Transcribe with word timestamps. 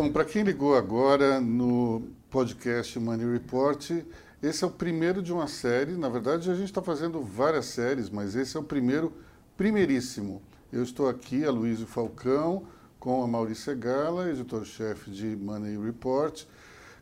Bom, 0.00 0.10
para 0.10 0.24
quem 0.24 0.42
ligou 0.42 0.74
agora 0.74 1.42
no 1.42 2.08
podcast 2.30 2.98
Money 2.98 3.32
Report, 3.32 4.02
esse 4.42 4.64
é 4.64 4.66
o 4.66 4.70
primeiro 4.70 5.20
de 5.20 5.30
uma 5.30 5.46
série. 5.46 5.92
Na 5.92 6.08
verdade, 6.08 6.50
a 6.50 6.54
gente 6.54 6.70
está 6.70 6.80
fazendo 6.80 7.20
várias 7.20 7.66
séries, 7.66 8.08
mas 8.08 8.34
esse 8.34 8.56
é 8.56 8.60
o 8.60 8.62
primeiro, 8.62 9.12
primeiríssimo. 9.58 10.40
Eu 10.72 10.82
estou 10.82 11.06
aqui, 11.06 11.44
a 11.44 11.50
Luísa 11.50 11.84
Falcão, 11.84 12.64
com 12.98 13.22
a 13.22 13.26
Maurícia 13.26 13.74
Gala, 13.74 14.30
editor-chefe 14.30 15.10
de 15.10 15.36
Money 15.36 15.76
Report, 15.76 16.46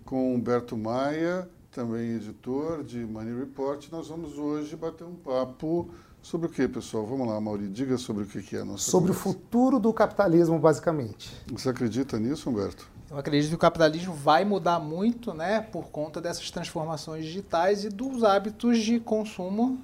com 0.04 0.34
Humberto 0.34 0.76
Maia, 0.76 1.48
também 1.70 2.16
editor 2.16 2.82
de 2.82 2.98
Money 3.06 3.38
Report. 3.38 3.88
Nós 3.92 4.08
vamos 4.08 4.36
hoje 4.36 4.74
bater 4.74 5.04
um 5.04 5.14
papo 5.14 5.88
sobre 6.22 6.46
o 6.46 6.50
que, 6.50 6.66
pessoal? 6.68 7.06
Vamos 7.06 7.26
lá, 7.26 7.40
Mauri, 7.40 7.68
diga 7.68 7.96
sobre 7.96 8.24
o 8.24 8.26
que 8.26 8.56
é 8.56 8.60
a 8.60 8.64
nossa 8.64 8.90
Sobre 8.90 9.08
conversa. 9.08 9.28
o 9.28 9.32
futuro 9.32 9.78
do 9.78 9.92
capitalismo, 9.92 10.58
basicamente. 10.58 11.34
Você 11.52 11.68
acredita 11.68 12.18
nisso, 12.18 12.50
Humberto? 12.50 12.88
Eu 13.10 13.16
acredito 13.16 13.48
que 13.50 13.54
o 13.54 13.58
capitalismo 13.58 14.12
vai 14.12 14.44
mudar 14.44 14.78
muito, 14.78 15.32
né, 15.32 15.60
por 15.62 15.86
conta 15.88 16.20
dessas 16.20 16.50
transformações 16.50 17.24
digitais 17.24 17.84
e 17.84 17.88
dos 17.88 18.22
hábitos 18.22 18.78
de 18.78 19.00
consumo 19.00 19.78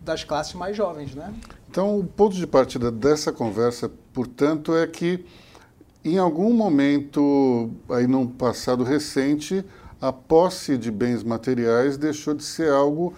das 0.00 0.24
classes 0.24 0.54
mais 0.54 0.74
jovens, 0.76 1.14
né? 1.14 1.34
Então, 1.68 1.98
o 1.98 2.04
ponto 2.04 2.34
de 2.34 2.46
partida 2.46 2.90
dessa 2.90 3.30
conversa, 3.32 3.90
portanto, 4.14 4.74
é 4.74 4.86
que 4.86 5.26
em 6.04 6.16
algum 6.16 6.52
momento 6.54 7.70
aí 7.90 8.06
num 8.06 8.26
passado 8.26 8.84
recente, 8.84 9.64
a 10.00 10.12
posse 10.12 10.78
de 10.78 10.90
bens 10.90 11.22
materiais 11.24 11.98
deixou 11.98 12.32
de 12.34 12.44
ser 12.44 12.70
algo 12.70 13.12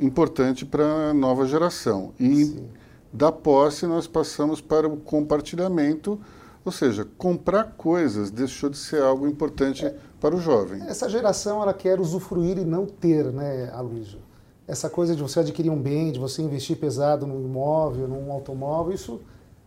importante 0.00 0.64
para 0.64 1.10
a 1.10 1.14
nova 1.14 1.46
geração. 1.46 2.12
E 2.18 2.44
Sim. 2.44 2.68
da 3.12 3.30
posse 3.30 3.86
nós 3.86 4.06
passamos 4.06 4.60
para 4.60 4.88
o 4.88 4.96
compartilhamento 4.96 6.18
ou 6.64 6.70
seja, 6.70 7.06
comprar 7.18 7.74
coisas 7.76 8.30
deixou 8.30 8.70
de 8.70 8.78
ser 8.78 9.02
algo 9.02 9.26
importante 9.26 9.84
é, 9.84 9.96
para 10.20 10.34
o 10.34 10.40
jovem. 10.40 10.80
Essa 10.82 11.08
geração 11.08 11.60
ela 11.60 11.74
quer 11.74 12.00
usufruir 12.00 12.58
e 12.58 12.64
não 12.64 12.86
ter, 12.86 13.24
né, 13.32 13.70
Aloysio? 13.74 14.20
Essa 14.66 14.88
coisa 14.88 15.16
de 15.16 15.22
você 15.22 15.40
adquirir 15.40 15.70
um 15.70 15.80
bem, 15.80 16.12
de 16.12 16.20
você 16.20 16.40
investir 16.40 16.76
pesado 16.76 17.26
num 17.26 17.42
imóvel, 17.44 18.06
num 18.06 18.30
automóvel, 18.30 18.94
isso 18.94 19.20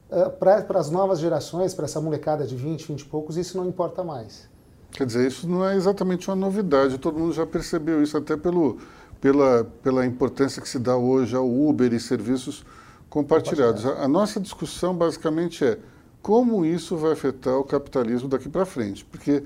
uh, 0.10 0.30
para 0.40 0.80
as 0.80 0.90
novas 0.90 1.20
gerações, 1.20 1.74
para 1.74 1.84
essa 1.84 2.00
molecada 2.00 2.48
de 2.48 2.56
20, 2.56 2.88
20 2.88 3.02
e 3.02 3.06
poucos, 3.06 3.36
isso 3.36 3.58
não 3.58 3.68
importa 3.68 4.04
mais. 4.04 4.50
Quer 4.92 5.06
dizer, 5.06 5.28
isso 5.28 5.50
não 5.50 5.68
é 5.68 5.76
exatamente 5.76 6.30
uma 6.30 6.36
novidade, 6.38 6.98
todo 6.98 7.20
mundo 7.20 7.34
já 7.34 7.46
percebeu 7.46 8.02
isso, 8.02 8.18
até 8.18 8.38
pelo, 8.38 8.78
pela, 9.26 9.64
pela 9.82 10.06
importância 10.06 10.62
que 10.62 10.70
se 10.70 10.78
dá 10.78 10.96
hoje 10.96 11.36
ao 11.36 11.50
Uber 11.50 11.92
e 11.92 12.00
serviços 12.00 12.64
compartilhados. 13.10 13.84
A, 13.84 14.04
a 14.04 14.08
nossa 14.08 14.40
discussão 14.40 14.96
basicamente 14.96 15.66
é 15.66 15.80
como 16.22 16.64
isso 16.64 16.96
vai 16.96 17.14
afetar 17.14 17.58
o 17.58 17.64
capitalismo 17.64 18.30
daqui 18.30 18.48
para 18.48 18.68
frente. 18.68 19.04
Porque 19.04 19.44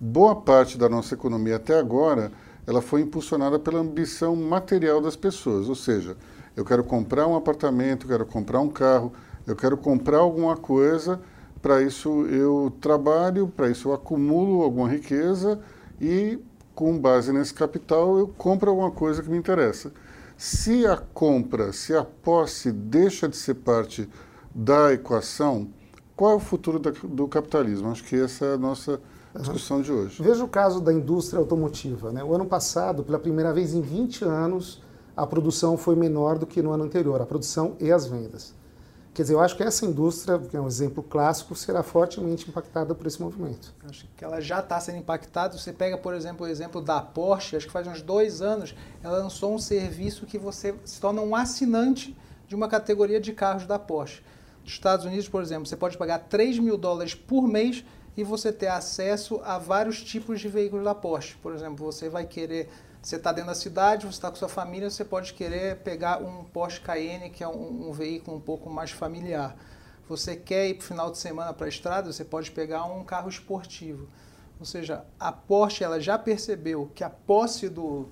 boa 0.00 0.34
parte 0.34 0.78
da 0.78 0.88
nossa 0.88 1.12
economia 1.12 1.56
até 1.56 1.78
agora 1.78 2.32
ela 2.66 2.80
foi 2.80 3.02
impulsionada 3.02 3.58
pela 3.58 3.80
ambição 3.80 4.34
material 4.34 4.98
das 4.98 5.14
pessoas, 5.14 5.68
ou 5.68 5.74
seja, 5.74 6.16
eu 6.56 6.64
quero 6.64 6.82
comprar 6.82 7.26
um 7.26 7.36
apartamento, 7.36 8.06
eu 8.06 8.08
quero 8.08 8.24
comprar 8.24 8.60
um 8.60 8.68
carro, 8.70 9.12
eu 9.46 9.54
quero 9.54 9.76
comprar 9.76 10.20
alguma 10.20 10.56
coisa, 10.56 11.20
para 11.60 11.82
isso 11.82 12.24
eu 12.28 12.72
trabalho, 12.80 13.52
para 13.54 13.68
isso 13.68 13.90
eu 13.90 13.92
acumulo 13.92 14.62
alguma 14.62 14.88
riqueza 14.88 15.60
e 16.00 16.38
com 16.78 16.96
base 16.96 17.32
nesse 17.32 17.52
capital 17.52 18.20
eu 18.20 18.28
compro 18.28 18.70
alguma 18.70 18.92
coisa 18.92 19.20
que 19.20 19.28
me 19.28 19.36
interessa. 19.36 19.90
Se 20.36 20.86
a 20.86 20.96
compra, 20.96 21.72
se 21.72 21.92
a 21.92 22.04
posse 22.04 22.70
deixa 22.70 23.28
de 23.28 23.36
ser 23.36 23.54
parte 23.54 24.08
da 24.54 24.92
equação, 24.92 25.70
qual 26.14 26.30
é 26.30 26.34
o 26.36 26.38
futuro 26.38 26.78
do 26.78 27.26
capitalismo? 27.26 27.90
Acho 27.90 28.04
que 28.04 28.14
essa 28.14 28.44
é 28.44 28.54
a 28.54 28.56
nossa 28.56 29.00
discussão 29.40 29.82
de 29.82 29.90
hoje. 29.90 30.22
Veja 30.22 30.44
o 30.44 30.48
caso 30.48 30.80
da 30.80 30.92
indústria 30.92 31.40
automotiva. 31.40 32.12
Né? 32.12 32.22
O 32.22 32.32
ano 32.32 32.46
passado, 32.46 33.02
pela 33.02 33.18
primeira 33.18 33.52
vez 33.52 33.74
em 33.74 33.80
20 33.80 34.24
anos, 34.24 34.80
a 35.16 35.26
produção 35.26 35.76
foi 35.76 35.96
menor 35.96 36.38
do 36.38 36.46
que 36.46 36.62
no 36.62 36.70
ano 36.70 36.84
anterior, 36.84 37.20
a 37.20 37.26
produção 37.26 37.74
e 37.80 37.90
as 37.90 38.06
vendas. 38.06 38.54
Quer 39.18 39.22
dizer, 39.22 39.34
eu 39.34 39.40
acho 39.40 39.56
que 39.56 39.64
essa 39.64 39.84
indústria, 39.84 40.38
que 40.38 40.56
é 40.56 40.60
um 40.60 40.68
exemplo 40.68 41.02
clássico, 41.02 41.52
será 41.56 41.82
fortemente 41.82 42.48
impactada 42.48 42.94
por 42.94 43.04
esse 43.04 43.20
movimento. 43.20 43.74
Acho 43.82 44.06
que 44.16 44.24
ela 44.24 44.40
já 44.40 44.60
está 44.60 44.78
sendo 44.78 44.98
impactada. 44.98 45.58
Você 45.58 45.72
pega, 45.72 45.98
por 45.98 46.14
exemplo, 46.14 46.46
o 46.46 46.48
exemplo 46.48 46.80
da 46.80 47.00
Porsche, 47.00 47.56
acho 47.56 47.66
que 47.66 47.72
faz 47.72 47.88
uns 47.88 48.00
dois 48.00 48.40
anos, 48.40 48.76
ela 49.02 49.18
lançou 49.18 49.52
um 49.52 49.58
serviço 49.58 50.24
que 50.24 50.38
você 50.38 50.72
se 50.84 51.00
torna 51.00 51.20
um 51.20 51.34
assinante 51.34 52.16
de 52.46 52.54
uma 52.54 52.68
categoria 52.68 53.20
de 53.20 53.32
carros 53.32 53.66
da 53.66 53.76
Porsche. 53.76 54.22
Estados 54.64 55.04
Unidos, 55.04 55.28
por 55.28 55.42
exemplo, 55.42 55.66
você 55.66 55.76
pode 55.76 55.98
pagar 55.98 56.20
3 56.20 56.60
mil 56.60 56.78
dólares 56.78 57.12
por 57.12 57.48
mês 57.48 57.84
e 58.16 58.22
você 58.22 58.52
ter 58.52 58.68
acesso 58.68 59.40
a 59.42 59.58
vários 59.58 60.00
tipos 60.00 60.38
de 60.38 60.46
veículos 60.46 60.84
da 60.84 60.94
Porsche. 60.94 61.36
Por 61.42 61.52
exemplo, 61.52 61.84
você 61.84 62.08
vai 62.08 62.24
querer, 62.24 62.70
você 63.08 63.16
está 63.16 63.32
dentro 63.32 63.48
da 63.48 63.54
cidade, 63.54 64.04
você 64.04 64.18
está 64.18 64.28
com 64.28 64.36
sua 64.36 64.50
família, 64.50 64.90
você 64.90 65.02
pode 65.02 65.32
querer 65.32 65.76
pegar 65.76 66.22
um 66.22 66.44
Porsche 66.44 66.78
Cayenne, 66.82 67.30
que 67.30 67.42
é 67.42 67.48
um, 67.48 67.88
um 67.88 67.90
veículo 67.90 68.36
um 68.36 68.40
pouco 68.40 68.68
mais 68.68 68.90
familiar. 68.90 69.56
Você 70.06 70.36
quer 70.36 70.68
ir 70.68 70.74
para 70.74 70.84
o 70.84 70.86
final 70.88 71.10
de 71.10 71.16
semana 71.16 71.54
para 71.54 71.64
a 71.64 71.68
estrada, 71.70 72.12
você 72.12 72.22
pode 72.22 72.50
pegar 72.50 72.84
um 72.84 73.02
carro 73.02 73.30
esportivo. 73.30 74.06
Ou 74.60 74.66
seja, 74.66 75.06
a 75.18 75.32
Porsche 75.32 75.82
ela 75.82 75.98
já 75.98 76.18
percebeu 76.18 76.90
que 76.94 77.02
a 77.02 77.08
posse 77.08 77.70
do, 77.70 78.08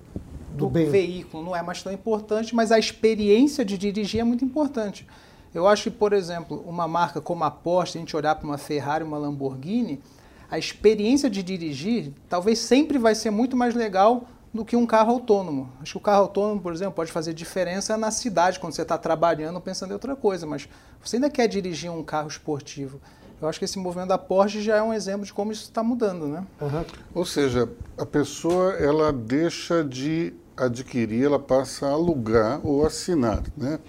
do, 0.49 0.65
do 0.65 0.89
veículo 0.89 1.43
não 1.43 1.55
é 1.55 1.61
mais 1.61 1.83
tão 1.83 1.93
importante, 1.93 2.55
mas 2.55 2.71
a 2.71 2.79
experiência 2.79 3.63
de 3.63 3.77
dirigir 3.77 4.21
é 4.21 4.23
muito 4.23 4.43
importante. 4.43 5.05
Eu 5.53 5.67
acho 5.67 5.91
que, 5.91 5.91
por 5.91 6.11
exemplo, 6.11 6.63
uma 6.65 6.87
marca 6.87 7.21
como 7.21 7.43
a 7.43 7.51
Porsche, 7.51 7.99
a 7.99 8.01
gente 8.01 8.17
olhar 8.17 8.33
para 8.33 8.47
uma 8.47 8.57
Ferrari, 8.57 9.03
uma 9.03 9.19
Lamborghini, 9.19 10.01
a 10.49 10.57
experiência 10.57 11.29
de 11.29 11.43
dirigir 11.43 12.13
talvez 12.27 12.57
sempre 12.57 12.97
vai 12.97 13.13
ser 13.13 13.29
muito 13.29 13.55
mais 13.55 13.75
legal 13.75 14.25
do 14.57 14.65
que 14.65 14.75
um 14.75 14.87
carro 14.87 15.11
autônomo. 15.11 15.71
Acho 15.79 15.93
que 15.93 15.97
o 15.97 16.01
carro 16.01 16.23
autônomo, 16.23 16.59
por 16.59 16.73
exemplo, 16.73 16.93
pode 16.93 17.11
fazer 17.11 17.31
diferença 17.31 17.95
na 17.95 18.09
cidade, 18.09 18.59
quando 18.59 18.73
você 18.73 18.81
está 18.81 18.97
trabalhando 18.97 19.61
pensando 19.61 19.91
em 19.91 19.93
outra 19.93 20.15
coisa, 20.15 20.47
mas 20.47 20.67
você 20.99 21.17
ainda 21.17 21.29
quer 21.29 21.47
dirigir 21.47 21.91
um 21.91 22.03
carro 22.03 22.27
esportivo. 22.27 22.99
Eu 23.39 23.47
acho 23.47 23.59
que 23.59 23.65
esse 23.65 23.77
movimento 23.77 24.09
da 24.09 24.17
Porsche 24.17 24.63
já 24.63 24.77
é 24.77 24.81
um 24.81 24.91
exemplo 24.91 25.23
de 25.23 25.31
como 25.31 25.51
isso 25.51 25.65
está 25.65 25.83
mudando, 25.83 26.27
né? 26.27 26.43
Uhum. 26.59 26.85
Ou 27.13 27.23
seja, 27.23 27.69
a 27.95 28.05
pessoa 28.05 28.73
ela 28.73 29.13
deixa 29.13 29.83
de 29.83 30.33
adquirir, 30.57 31.25
ela 31.25 31.37
passa 31.37 31.85
a 31.85 31.91
alugar 31.91 32.59
ou 32.63 32.83
assinar, 32.83 33.43
né? 33.55 33.79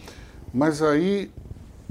Mas 0.52 0.82
aí 0.82 1.30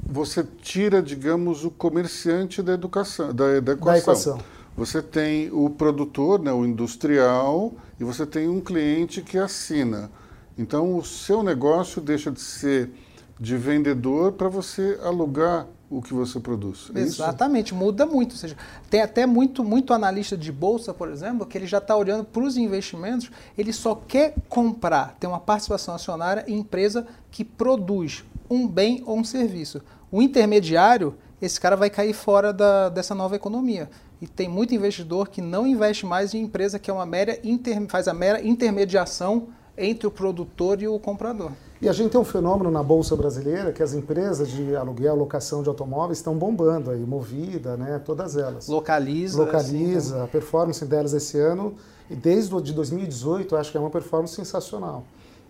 você 0.05 0.45
tira, 0.61 1.01
digamos, 1.01 1.65
o 1.65 1.71
comerciante 1.71 2.61
da 2.61 2.73
educação, 2.73 3.33
da, 3.33 3.59
da, 3.59 3.71
equação. 3.73 3.85
da 3.85 3.97
equação. 3.97 4.39
Você 4.77 5.01
tem 5.01 5.49
o 5.51 5.71
produtor, 5.71 6.39
né, 6.39 6.53
o 6.53 6.63
industrial, 6.63 7.73
e 7.99 8.03
você 8.03 8.27
tem 8.27 8.47
um 8.47 8.61
cliente 8.61 9.23
que 9.23 9.38
assina. 9.38 10.11
Então, 10.55 10.95
o 10.95 11.03
seu 11.03 11.41
negócio 11.41 11.99
deixa 11.99 12.31
de 12.31 12.39
ser 12.39 12.91
de 13.39 13.57
vendedor 13.57 14.33
para 14.33 14.47
você 14.47 14.99
alugar 15.03 15.67
o 15.89 16.01
que 16.01 16.13
você 16.13 16.39
produz. 16.39 16.91
É 16.93 16.99
Exatamente, 16.99 17.67
isso? 17.67 17.75
muda 17.75 18.05
muito. 18.05 18.33
Ou 18.33 18.38
seja, 18.38 18.55
tem 18.89 19.01
até 19.01 19.25
muito, 19.25 19.63
muito 19.63 19.93
analista 19.93 20.38
de 20.38 20.51
bolsa, 20.51 20.94
por 20.94 21.09
exemplo, 21.09 21.45
que 21.45 21.57
ele 21.57 21.67
já 21.67 21.77
está 21.79 21.95
olhando 21.95 22.23
para 22.23 22.44
os 22.44 22.55
investimentos, 22.55 23.31
ele 23.57 23.73
só 23.73 23.95
quer 23.95 24.35
comprar, 24.49 25.15
ter 25.19 25.27
uma 25.27 25.39
participação 25.39 25.95
acionária 25.95 26.44
em 26.47 26.59
empresa 26.59 27.07
que 27.31 27.44
produz 27.44 28.23
um 28.49 28.67
bem 28.67 29.01
ou 29.05 29.17
um 29.17 29.23
serviço. 29.23 29.81
O 30.11 30.21
intermediário, 30.21 31.15
esse 31.41 31.59
cara 31.59 31.75
vai 31.75 31.89
cair 31.89 32.13
fora 32.13 32.51
da, 32.51 32.89
dessa 32.89 33.15
nova 33.15 33.35
economia. 33.35 33.89
E 34.22 34.28
tem 34.28 34.50
muito 34.50 34.73
investidor 34.73 35.29
que 35.29 35.41
não 35.41 35.67
investe 35.67 36.05
mais 36.05 36.33
em 36.33 36.41
empresa 36.41 36.79
que 36.79 36.89
é 36.89 36.94
uma 36.94 37.05
mera 37.05 37.39
inter, 37.44 37.85
faz 37.88 38.07
a 38.07 38.13
mera 38.13 38.41
intermediação 38.41 39.50
entre 39.78 40.07
o 40.07 40.11
produtor 40.11 40.81
e 40.81 40.88
o 40.88 40.97
comprador. 41.00 41.51
E 41.79 41.88
a 41.88 41.94
gente 41.94 42.11
tem 42.11 42.19
um 42.19 42.23
fenômeno 42.23 42.72
na 42.72 42.81
Bolsa 42.81 43.16
Brasileira 43.16 43.72
que 43.72 43.83
as 43.83 43.94
empresas 43.94 44.50
de 44.50 44.75
aluguel, 44.75 45.15
locação 45.15 45.62
de 45.62 45.69
automóveis 45.69 46.18
estão 46.18 46.36
bombando 46.36 46.89
aí, 46.89 47.00
Movida, 47.00 47.77
né, 47.77 48.01
todas 48.03 48.36
elas. 48.36 48.68
Localiza. 48.68 49.44
Localiza, 49.44 50.15
assim, 50.15 50.24
a 50.24 50.27
performance 50.27 50.83
delas 50.83 51.13
esse 51.13 51.38
ano, 51.39 51.75
e 52.09 52.15
desde 52.15 52.59
de 52.62 52.74
2018, 52.74 53.56
acho 53.56 53.71
que 53.71 53.77
é 53.77 53.80
uma 53.80 53.92
performance 53.92 54.33
sensacional. 54.33 55.03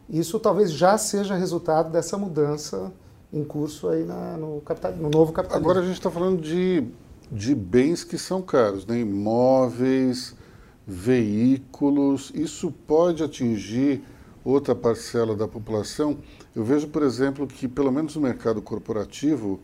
Isso 0.09 0.37
talvez 0.39 0.71
já 0.71 0.97
seja 0.97 1.33
resultado 1.35 1.89
dessa 1.91 2.17
mudança 2.17 2.91
em 3.31 3.43
curso 3.43 3.87
aí 3.87 4.03
na, 4.03 4.37
no, 4.37 4.61
capital, 4.61 4.91
no 4.93 5.09
novo 5.09 5.31
capitalismo. 5.31 5.69
Agora 5.69 5.83
a 5.83 5.87
gente 5.87 5.97
está 5.97 6.11
falando 6.11 6.41
de, 6.41 6.85
de 7.31 7.53
bens 7.53 8.03
que 8.03 8.17
são 8.17 8.41
caros, 8.41 8.85
né? 8.85 8.99
imóveis, 8.99 10.35
veículos. 10.85 12.31
Isso 12.33 12.71
pode 12.71 13.23
atingir 13.23 14.01
outra 14.43 14.73
parcela 14.73 15.35
da 15.35 15.47
população. 15.47 16.17
Eu 16.55 16.63
vejo, 16.63 16.87
por 16.87 17.03
exemplo, 17.03 17.45
que 17.45 17.67
pelo 17.67 17.91
menos 17.91 18.15
no 18.15 18.21
mercado 18.21 18.61
corporativo 18.61 19.59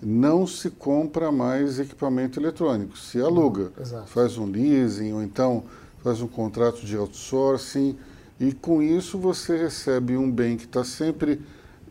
não 0.00 0.46
se 0.46 0.70
compra 0.70 1.32
mais 1.32 1.80
equipamento 1.80 2.38
eletrônico, 2.38 2.96
se 2.96 3.20
aluga, 3.20 3.72
Não, 3.90 4.06
faz 4.06 4.38
um 4.38 4.46
leasing 4.46 5.12
ou 5.12 5.22
então 5.22 5.64
faz 6.04 6.20
um 6.20 6.28
contrato 6.28 6.86
de 6.86 6.96
outsourcing 6.96 7.96
e 8.38 8.52
com 8.52 8.80
isso 8.80 9.18
você 9.18 9.56
recebe 9.56 10.16
um 10.16 10.30
bem 10.30 10.56
que 10.56 10.66
está 10.66 10.84
sempre 10.84 11.40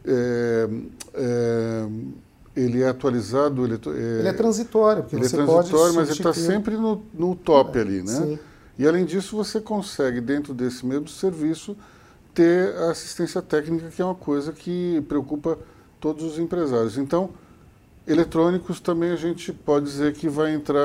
é, 0.06 0.70
é, 1.14 1.88
ele 2.58 2.82
é 2.82 2.90
atualizado, 2.90 3.64
ele 3.64 3.76
é, 3.76 4.20
ele 4.20 4.28
é 4.28 4.34
transitório, 4.34 5.04
porque 5.04 5.16
ele 5.16 5.26
é 5.26 5.30
você 5.30 5.40
é 5.40 5.46
transitório, 5.46 5.94
mas 5.94 6.10
ele 6.10 6.18
está 6.18 6.34
sempre 6.34 6.76
no, 6.76 7.04
no 7.14 7.36
top 7.36 7.78
ali, 7.78 8.02
né? 8.02 8.14
Sim. 8.14 8.40
E 8.80 8.88
além 8.88 9.06
disso, 9.06 9.36
você 9.36 9.62
consegue, 9.62 10.20
dentro 10.20 10.54
desse 10.54 10.86
mesmo 10.86 11.08
serviço, 11.08 11.78
ter 12.34 12.76
a 12.78 12.92
assistência 12.92 13.42
técnica, 13.42 13.90
que 13.90 14.02
é 14.02 14.06
uma 14.06 14.16
coisa 14.16 14.52
que 14.52 15.04
preocupa 15.08 15.58
todos 16.00 16.24
os 16.24 16.40
empresários. 16.40 16.98
Então, 16.98 17.30
eletrônicos 18.08 18.80
também 18.80 19.12
a 19.12 19.16
gente 19.16 19.54
pode 19.54 19.86
dizer 19.86 20.14
que 20.14 20.28
vai 20.28 20.54
entrar, 20.54 20.82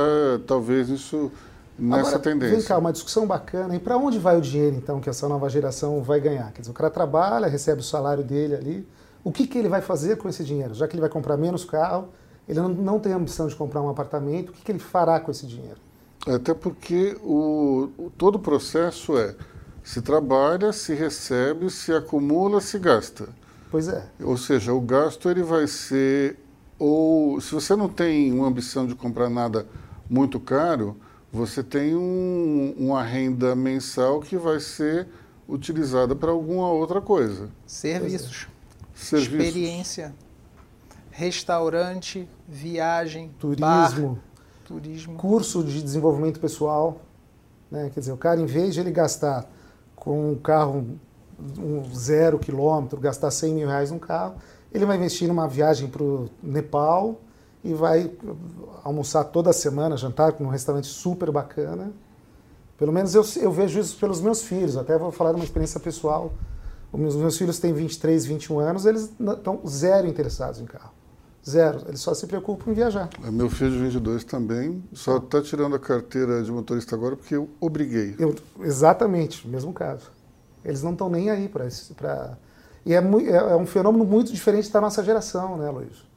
talvez, 0.47 0.89
nisso, 0.89 1.31
nessa 1.79 2.09
Agora, 2.09 2.19
tendência. 2.19 2.57
Vem 2.57 2.65
cá, 2.67 2.79
uma 2.79 2.93
discussão 2.93 3.27
bacana. 3.27 3.75
E 3.77 3.79
para 3.79 3.97
onde 3.97 4.19
vai 4.19 4.37
o 4.37 4.41
dinheiro, 4.41 4.77
então, 4.77 5.01
que 5.01 5.09
essa 5.09 5.29
nova 5.29 5.49
geração 5.49 6.03
vai 6.03 6.21
ganhar? 6.21 6.53
Quer 6.53 6.61
dizer, 6.61 6.71
o 6.71 6.75
cara 6.75 6.91
trabalha, 6.91 7.47
recebe 7.47 7.81
o 7.81 7.85
salário 7.85 8.25
dele 8.25 8.55
ali. 8.55 8.87
O 9.25 9.31
que, 9.31 9.47
que 9.47 9.59
ele 9.59 9.69
vai 9.69 9.81
fazer 9.81 10.17
com 10.17 10.29
esse 10.29 10.43
dinheiro? 10.43 10.75
Já 10.75 10.89
que 10.89 10.95
ele 10.95 11.01
vai 11.01 11.11
comprar 11.11 11.37
menos 11.37 11.65
carro, 11.65 12.09
ele 12.49 12.61
não, 12.61 12.69
não 12.69 12.99
tem 12.99 13.13
ambição 13.13 13.47
de 13.47 13.55
comprar 13.55 13.81
um 13.81 13.89
apartamento, 13.89 14.51
o 14.51 14.53
que, 14.53 14.63
que 14.63 14.73
ele 14.73 14.79
fará 14.79 15.21
com 15.21 15.31
esse 15.31 15.47
dinheiro? 15.47 15.79
Até 16.27 16.55
porque 16.55 17.17
o, 17.23 17.91
o, 17.99 18.11
todo 18.17 18.37
o 18.37 18.39
processo 18.39 19.17
é 19.17 19.35
se 19.83 20.01
trabalha, 20.01 20.73
se 20.73 20.95
recebe, 20.95 21.71
se 21.71 21.93
acumula, 21.93 22.61
se 22.61 22.79
gasta. 22.79 23.29
Pois 23.71 23.89
é. 23.89 24.05
Ou 24.23 24.37
seja, 24.37 24.73
o 24.73 24.81
gasto 24.81 25.29
ele 25.29 25.43
vai 25.43 25.67
ser 25.67 26.39
ou 26.85 27.41
se 27.41 27.55
você 27.55 27.77
não 27.77 27.89
tem 27.89 28.33
uma 28.33 28.49
ambição 28.49 28.89
de 28.89 28.95
comprar 28.97 29.31
nada 29.31 29.67
muito 30.11 30.41
caro, 30.41 30.97
você 31.31 31.63
tem 31.63 31.95
um, 31.95 32.75
uma 32.77 33.03
renda 33.05 33.55
mensal 33.55 34.19
que 34.19 34.37
vai 34.37 34.59
ser 34.59 35.07
utilizada 35.49 36.17
para 36.17 36.33
alguma 36.33 36.69
outra 36.73 37.01
coisa. 37.01 37.49
Serviços. 37.65 38.49
Experiência. 39.03 40.15
Restaurante, 41.11 42.29
viagem, 42.49 43.31
Turismo. 43.39 43.61
bar, 43.61 44.19
turismo. 44.65 45.17
curso 45.17 45.63
de 45.63 45.83
desenvolvimento 45.83 46.41
pessoal. 46.41 47.01
Né? 47.71 47.91
Quer 47.93 48.01
dizer, 48.01 48.13
o 48.13 48.17
cara, 48.17 48.41
em 48.41 48.47
vez 48.47 48.75
de 48.75 48.81
ele 48.81 48.91
gastar 48.91 49.47
com 49.95 50.33
um 50.33 50.35
carro 50.37 50.99
um 51.59 51.83
zero 51.95 52.39
quilômetro, 52.39 53.01
gastar 53.01 53.31
100 53.31 53.55
mil 53.55 53.69
reais 53.69 53.91
num 53.91 53.99
carro, 53.99 54.37
ele 54.73 54.87
vai 54.87 54.97
investir 54.97 55.29
numa 55.29 55.49
viagem 55.49 55.89
para 55.89 56.03
o 56.03 56.29
Nepal 56.43 57.21
e 57.65 57.75
vai 57.75 58.11
almoçar 58.85 59.25
toda 59.25 59.53
semana, 59.53 59.97
jantar 59.97 60.35
num 60.41 60.49
restaurante 60.49 60.87
super 60.87 61.31
bacana. 61.31 61.93
Pelo 62.79 62.93
menos 62.93 63.15
eu, 63.15 63.25
eu 63.41 63.53
vejo 63.53 63.79
isso 63.79 63.97
pelos 63.99 64.21
meus 64.21 64.43
filhos, 64.43 64.77
até 64.77 64.97
vou 64.99 65.13
falar 65.13 65.31
de 65.31 65.37
uma 65.37 65.45
experiência 65.45 65.79
pessoal. 65.79 66.33
Os 66.93 67.17
meus, 67.17 67.39
filhos 67.39 67.59
têm 67.59 67.73
23, 67.73 68.27
21 68.27 68.59
anos, 68.61 68.85
eles 68.85 69.11
estão 69.19 69.61
zero 69.67 70.07
interessados 70.07 70.61
em 70.61 70.67
carro. 70.67 70.93
Zero. 71.49 71.83
Eles 71.89 72.01
só 72.01 72.13
se 72.13 72.27
preocupam 72.27 72.71
em 72.71 72.75
viajar. 72.75 73.09
Meu 73.33 73.49
filho 73.49 73.71
de 73.71 73.79
22 73.79 74.25
também 74.25 74.85
só 74.93 75.17
está 75.17 75.41
tirando 75.41 75.75
a 75.75 75.79
carteira 75.79 76.43
de 76.43 76.53
motorista 76.53 76.95
agora 76.95 77.17
porque 77.17 77.35
eu 77.35 77.49
obriguei. 77.59 78.15
Eu, 78.19 78.35
exatamente, 78.61 79.49
mesmo 79.49 79.73
caso. 79.73 80.11
Eles 80.65 80.83
não 80.83 80.93
estão 80.93 81.09
nem 81.09 81.31
aí 81.31 81.49
para 81.49 81.67
Pra... 81.97 82.37
E 82.85 82.93
é, 82.93 82.99
é, 82.99 83.37
é, 83.37 83.57
um 83.57 83.67
fenômeno 83.67 84.05
muito 84.05 84.33
diferente 84.33 84.71
da 84.71 84.81
nossa 84.81 85.03
geração, 85.03 85.57
né, 85.57 85.71
Luiz? 85.71 86.12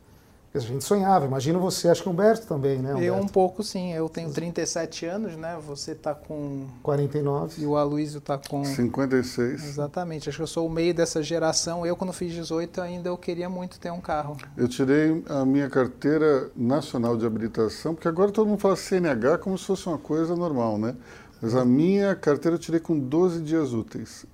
A 0.57 0.59
gente 0.59 0.85
sonhava, 0.85 1.25
imagino 1.25 1.59
você, 1.59 1.89
acho 1.89 2.01
que 2.01 2.07
o 2.07 2.11
Humberto 2.13 2.47
também, 2.47 2.77
né? 2.77 2.91
Humberto? 2.91 3.03
Eu 3.03 3.15
um 3.15 3.27
pouco 3.27 3.61
sim, 3.61 3.93
eu 3.93 4.07
tenho 4.07 4.31
37 4.31 5.05
anos, 5.05 5.35
né? 5.35 5.57
Você 5.67 5.91
está 5.91 6.15
com 6.15 6.65
49 6.81 7.61
e 7.61 7.65
o 7.65 7.75
Aloysio 7.75 8.19
está 8.19 8.37
com 8.37 8.63
56. 8.63 9.65
Exatamente, 9.65 10.29
acho 10.29 10.37
que 10.37 10.43
eu 10.43 10.47
sou 10.47 10.65
o 10.65 10.69
meio 10.69 10.93
dessa 10.93 11.21
geração. 11.21 11.85
Eu 11.85 11.97
quando 11.97 12.13
fiz 12.13 12.31
18 12.33 12.79
ainda 12.79 13.09
eu 13.09 13.17
queria 13.17 13.49
muito 13.49 13.77
ter 13.79 13.91
um 13.91 13.99
carro. 13.99 14.37
Eu 14.55 14.69
tirei 14.69 15.21
a 15.27 15.45
minha 15.45 15.69
carteira 15.69 16.49
nacional 16.55 17.17
de 17.17 17.25
habilitação, 17.25 17.93
porque 17.93 18.07
agora 18.07 18.31
todo 18.31 18.47
mundo 18.47 18.59
fala 18.59 18.77
CNH 18.77 19.39
como 19.39 19.57
se 19.57 19.65
fosse 19.65 19.87
uma 19.87 19.97
coisa 19.97 20.37
normal, 20.37 20.77
né? 20.77 20.95
Mas 21.41 21.53
a 21.53 21.65
minha 21.65 22.15
carteira 22.15 22.55
eu 22.55 22.59
tirei 22.59 22.79
com 22.79 22.97
12 22.97 23.41
dias 23.41 23.73
úteis, 23.73 24.25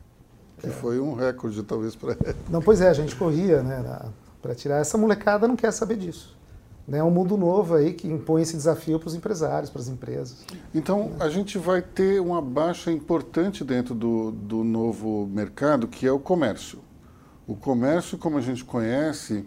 que 0.60 0.68
é. 0.68 0.70
foi 0.70 1.00
um 1.00 1.16
recorde 1.16 1.64
talvez 1.64 1.96
para 1.96 2.12
ela. 2.12 2.36
Não, 2.48 2.62
pois 2.62 2.80
é, 2.80 2.90
a 2.90 2.94
gente 2.94 3.16
corria, 3.16 3.64
né? 3.64 3.84
Para 4.42 4.56
tirar. 4.56 4.80
Essa 4.80 4.98
molecada 4.98 5.48
não 5.48 5.56
quer 5.56 5.72
saber 5.72 5.98
disso. 5.98 6.38
Né? 6.88 6.98
É 6.98 7.04
um 7.04 7.12
mundo 7.12 7.38
novo 7.38 7.76
aí 7.76 7.94
que 7.94 8.08
impõe 8.08 8.42
esse 8.42 8.56
desafio 8.56 9.00
para 9.00 9.08
os 9.08 9.16
empresários, 9.16 9.70
para 9.70 9.82
as 9.82 9.88
empresas. 9.88 10.46
Então, 10.74 11.12
a 11.20 11.30
gente 11.30 11.58
vai 11.58 11.82
ter 11.82 12.20
uma 12.20 12.42
baixa 12.42 12.92
importante 12.92 13.64
dentro 13.64 13.94
do, 13.94 14.32
do 14.32 14.64
novo 14.64 15.28
mercado, 15.32 15.88
que 15.88 16.06
é 16.06 16.12
o 16.12 16.20
comércio. 16.20 16.80
O 17.48 17.56
comércio, 17.56 18.18
como 18.18 18.38
a 18.38 18.42
gente 18.42 18.64
conhece, 18.64 19.46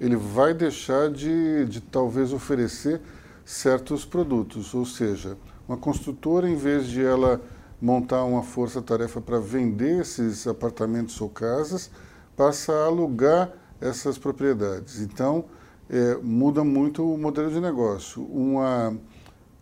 ele 0.00 0.16
vai 0.16 0.54
deixar 0.54 1.10
de, 1.10 1.64
de 1.66 1.80
talvez 1.80 2.32
oferecer 2.32 3.00
certos 3.44 4.04
produtos, 4.04 4.74
ou 4.74 4.86
seja, 4.86 5.36
uma 5.66 5.76
construtora, 5.76 6.48
em 6.48 6.56
vez 6.56 6.86
de 6.86 7.04
ela 7.04 7.40
montar 7.80 8.24
uma 8.24 8.42
força-tarefa 8.42 9.20
para 9.20 9.38
vender 9.38 10.00
esses 10.00 10.46
apartamentos 10.46 11.20
ou 11.20 11.28
casas, 11.28 11.90
passa 12.36 12.72
a 12.72 12.86
alugar 12.86 13.50
essas 13.80 14.18
propriedades. 14.18 15.00
Então, 15.00 15.44
é, 15.88 16.16
muda 16.22 16.62
muito 16.62 17.02
o 17.02 17.18
modelo 17.18 17.50
de 17.50 17.60
negócio. 17.60 18.22
Uma, 18.22 18.96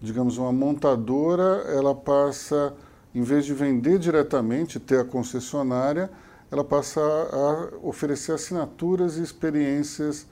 digamos, 0.00 0.36
uma 0.36 0.52
montadora, 0.52 1.64
ela 1.68 1.94
passa, 1.94 2.74
em 3.14 3.22
vez 3.22 3.44
de 3.44 3.54
vender 3.54 3.98
diretamente, 3.98 4.78
ter 4.78 5.00
a 5.00 5.04
concessionária, 5.04 6.10
ela 6.50 6.64
passa 6.64 7.00
a 7.00 7.86
oferecer 7.86 8.32
assinaturas 8.32 9.16
e 9.18 9.22
experiências 9.22 10.26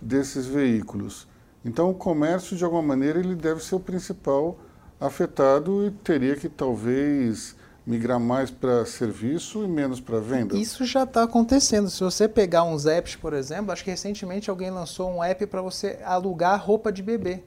desses 0.00 0.46
veículos. 0.46 1.26
Então, 1.64 1.90
o 1.90 1.94
comércio, 1.94 2.56
de 2.56 2.64
alguma 2.64 2.82
maneira, 2.82 3.18
ele 3.18 3.34
deve 3.34 3.62
ser 3.62 3.74
o 3.74 3.80
principal 3.80 4.58
afetado 5.00 5.86
e 5.86 5.90
teria 5.90 6.36
que, 6.36 6.48
talvez, 6.48 7.56
migrar 7.86 8.20
mais 8.20 8.50
para 8.50 8.84
serviço 8.86 9.64
e 9.64 9.68
menos 9.68 10.00
para 10.00 10.20
venda? 10.20 10.56
Isso 10.56 10.84
já 10.84 11.02
está 11.04 11.24
acontecendo. 11.24 11.90
Se 11.90 12.02
você 12.02 12.28
pegar 12.28 12.64
uns 12.64 12.86
apps, 12.86 13.16
por 13.16 13.32
exemplo, 13.32 13.72
acho 13.72 13.84
que 13.84 13.90
recentemente 13.90 14.48
alguém 14.48 14.70
lançou 14.70 15.10
um 15.10 15.22
app 15.22 15.46
para 15.46 15.60
você 15.60 15.98
alugar 16.04 16.64
roupa 16.64 16.92
de 16.92 17.02
bebê. 17.02 17.42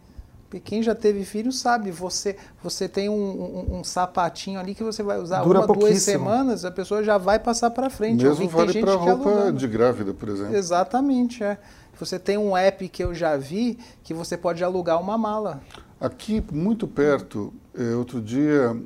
Porque 0.50 0.60
quem 0.60 0.84
já 0.84 0.94
teve 0.94 1.26
filho 1.26 1.52
sabe, 1.52 1.90
você, 1.90 2.36
você 2.62 2.88
tem 2.88 3.10
um, 3.10 3.14
um, 3.14 3.80
um 3.80 3.84
sapatinho 3.84 4.60
ali 4.60 4.76
que 4.76 4.84
você 4.84 5.02
vai 5.02 5.20
usar 5.20 5.42
Dura 5.42 5.62
uma, 5.62 5.68
duas 5.68 6.02
semanas, 6.04 6.64
a 6.64 6.72
pessoa 6.72 7.04
já 7.04 7.18
vai 7.18 7.40
passar 7.40 7.72
para 7.72 7.90
frente. 7.90 8.24
Mesmo 8.24 8.48
vale 8.48 8.80
para 8.80 8.96
roupa 8.96 9.52
de 9.52 9.68
grávida, 9.68 10.14
por 10.14 10.30
exemplo. 10.30 10.56
Exatamente, 10.56 11.44
é. 11.44 11.58
Você 12.00 12.20
tem 12.20 12.38
um 12.38 12.56
app 12.56 12.88
que 12.90 13.04
eu 13.04 13.14
já 13.14 13.38
vi 13.38 13.80
que 14.04 14.13
você 14.13 14.38
pode 14.38 14.63
alugar 14.63 15.01
uma 15.01 15.18
mala. 15.18 15.62
Aqui, 16.00 16.44
muito 16.51 16.88
perto, 16.88 17.54
é, 17.74 17.96
outro 17.96 18.22
dia, 18.22 18.77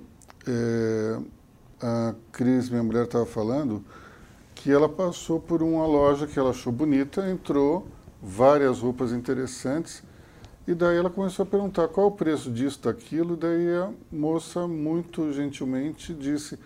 é, 0.48 1.18
a 1.82 2.14
Cris, 2.32 2.70
minha 2.70 2.84
mulher, 2.84 3.06
estava 3.06 3.26
falando 3.26 3.84
que 4.56 4.72
ela 4.72 4.90
passou 4.90 5.40
por 5.40 5.64
uma 5.64 5.86
loja 5.86 6.28
que 6.28 6.38
ela 6.38 6.50
achou 6.50 6.72
bonita, 6.74 7.30
entrou, 7.30 7.88
várias 8.22 8.80
roupas 8.80 9.14
interessantes, 9.14 10.04
e 10.68 10.76
daí 10.76 10.98
ela 10.98 11.10
começou 11.10 11.44
a 11.44 11.46
perguntar 11.46 11.88
qual 11.88 12.08
o 12.08 12.12
preço 12.12 12.52
disso, 12.52 12.82
daquilo, 12.84 13.38
daí 13.38 13.74
a 13.74 13.90
moça 14.12 14.68
muito 14.68 15.32
gentilmente 15.32 16.14
disse, 16.14 16.60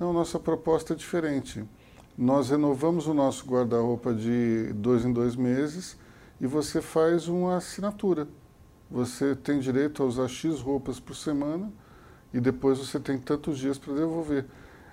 não, 0.00 0.12
nossa 0.12 0.40
proposta 0.40 0.94
é 0.94 0.96
diferente. 0.96 1.64
Nós 2.16 2.50
renovamos 2.50 3.06
o 3.06 3.14
nosso 3.14 3.44
guarda-roupa 3.46 4.14
de 4.14 4.72
dois 4.74 5.04
em 5.04 5.12
dois 5.12 5.36
meses 5.36 5.96
e 6.40 6.46
você 6.46 6.80
faz 6.80 7.28
uma 7.28 7.56
assinatura. 7.56 8.26
Você 8.90 9.34
tem 9.34 9.58
direito 9.60 10.02
a 10.02 10.06
usar 10.06 10.28
X 10.28 10.60
roupas 10.60 10.98
por 10.98 11.14
semana, 11.14 11.72
e 12.34 12.40
depois 12.40 12.78
você 12.78 12.98
tem 12.98 13.16
tantos 13.16 13.58
dias 13.58 13.78
para 13.78 13.94
devolver. 13.94 14.44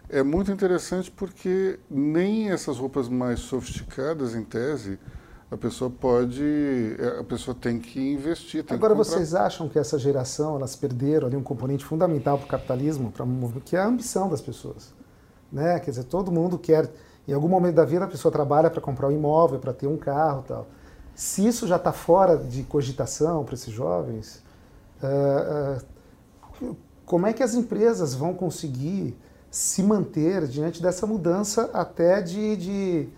É 0.08 0.22
muito 0.22 0.52
interessante 0.52 1.10
porque 1.10 1.80
nem 1.90 2.52
essas 2.52 2.78
roupas 2.78 3.10
mais 3.10 3.40
sofisticadas, 3.40 4.36
em 4.36 4.44
tese, 4.44 5.00
a 5.50 5.58
pessoa 5.58 5.90
pode, 5.90 6.96
é, 7.00 7.20
a 7.20 7.24
pessoa 7.24 7.56
tem 7.60 7.80
que 7.80 8.00
investir. 8.00 8.64
Tem 8.64 8.78
Agora 8.78 8.94
que 8.94 8.98
vocês 9.00 9.34
acham 9.34 9.68
que 9.68 9.80
essa 9.80 9.98
geração 9.98 10.56
elas 10.56 10.76
perderam 10.76 11.28
ali 11.28 11.36
um 11.36 11.42
componente 11.42 11.84
fundamental 11.84 12.38
para 12.38 12.46
o 12.46 12.48
capitalismo, 12.48 13.12
para 13.12 13.26
que 13.66 13.76
é 13.76 13.80
a 13.80 13.88
ambição 13.88 14.30
das 14.30 14.40
pessoas, 14.40 14.94
né? 15.52 15.80
Quer 15.80 15.92
dizer, 15.92 16.04
todo 16.04 16.32
mundo 16.32 16.60
quer, 16.60 16.90
em 17.28 17.34
algum 17.34 17.48
momento 17.48 17.76
da 17.76 17.86
vida 17.86 18.06
a 18.06 18.08
pessoa 18.08 18.32
trabalha 18.32 18.70
para 18.70 18.80
comprar 18.80 19.08
um 19.08 19.12
imóvel, 19.12 19.60
para 19.60 19.74
ter 19.74 19.88
um 19.88 19.98
carro, 19.98 20.44
tal. 20.48 20.68
Se 21.16 21.46
isso 21.46 21.66
já 21.68 21.78
está 21.78 21.92
fora 21.92 22.38
de 22.38 22.64
cogitação 22.64 23.44
para 23.44 23.56
esses 23.56 23.74
jovens, 23.74 24.44
uh, 25.02 25.78
uh, 25.80 25.91
como 27.12 27.28
é 27.28 27.34
que 27.34 27.44
as 27.44 27.54
empresas 27.54 28.16
vão 28.16 28.34
conseguir 28.34 29.14
se 29.50 29.84
manter 29.84 30.48
diante 30.48 30.82
dessa 30.82 31.06
mudança 31.06 31.70
até 31.74 32.22
de, 32.22 32.56
de, 32.56 33.10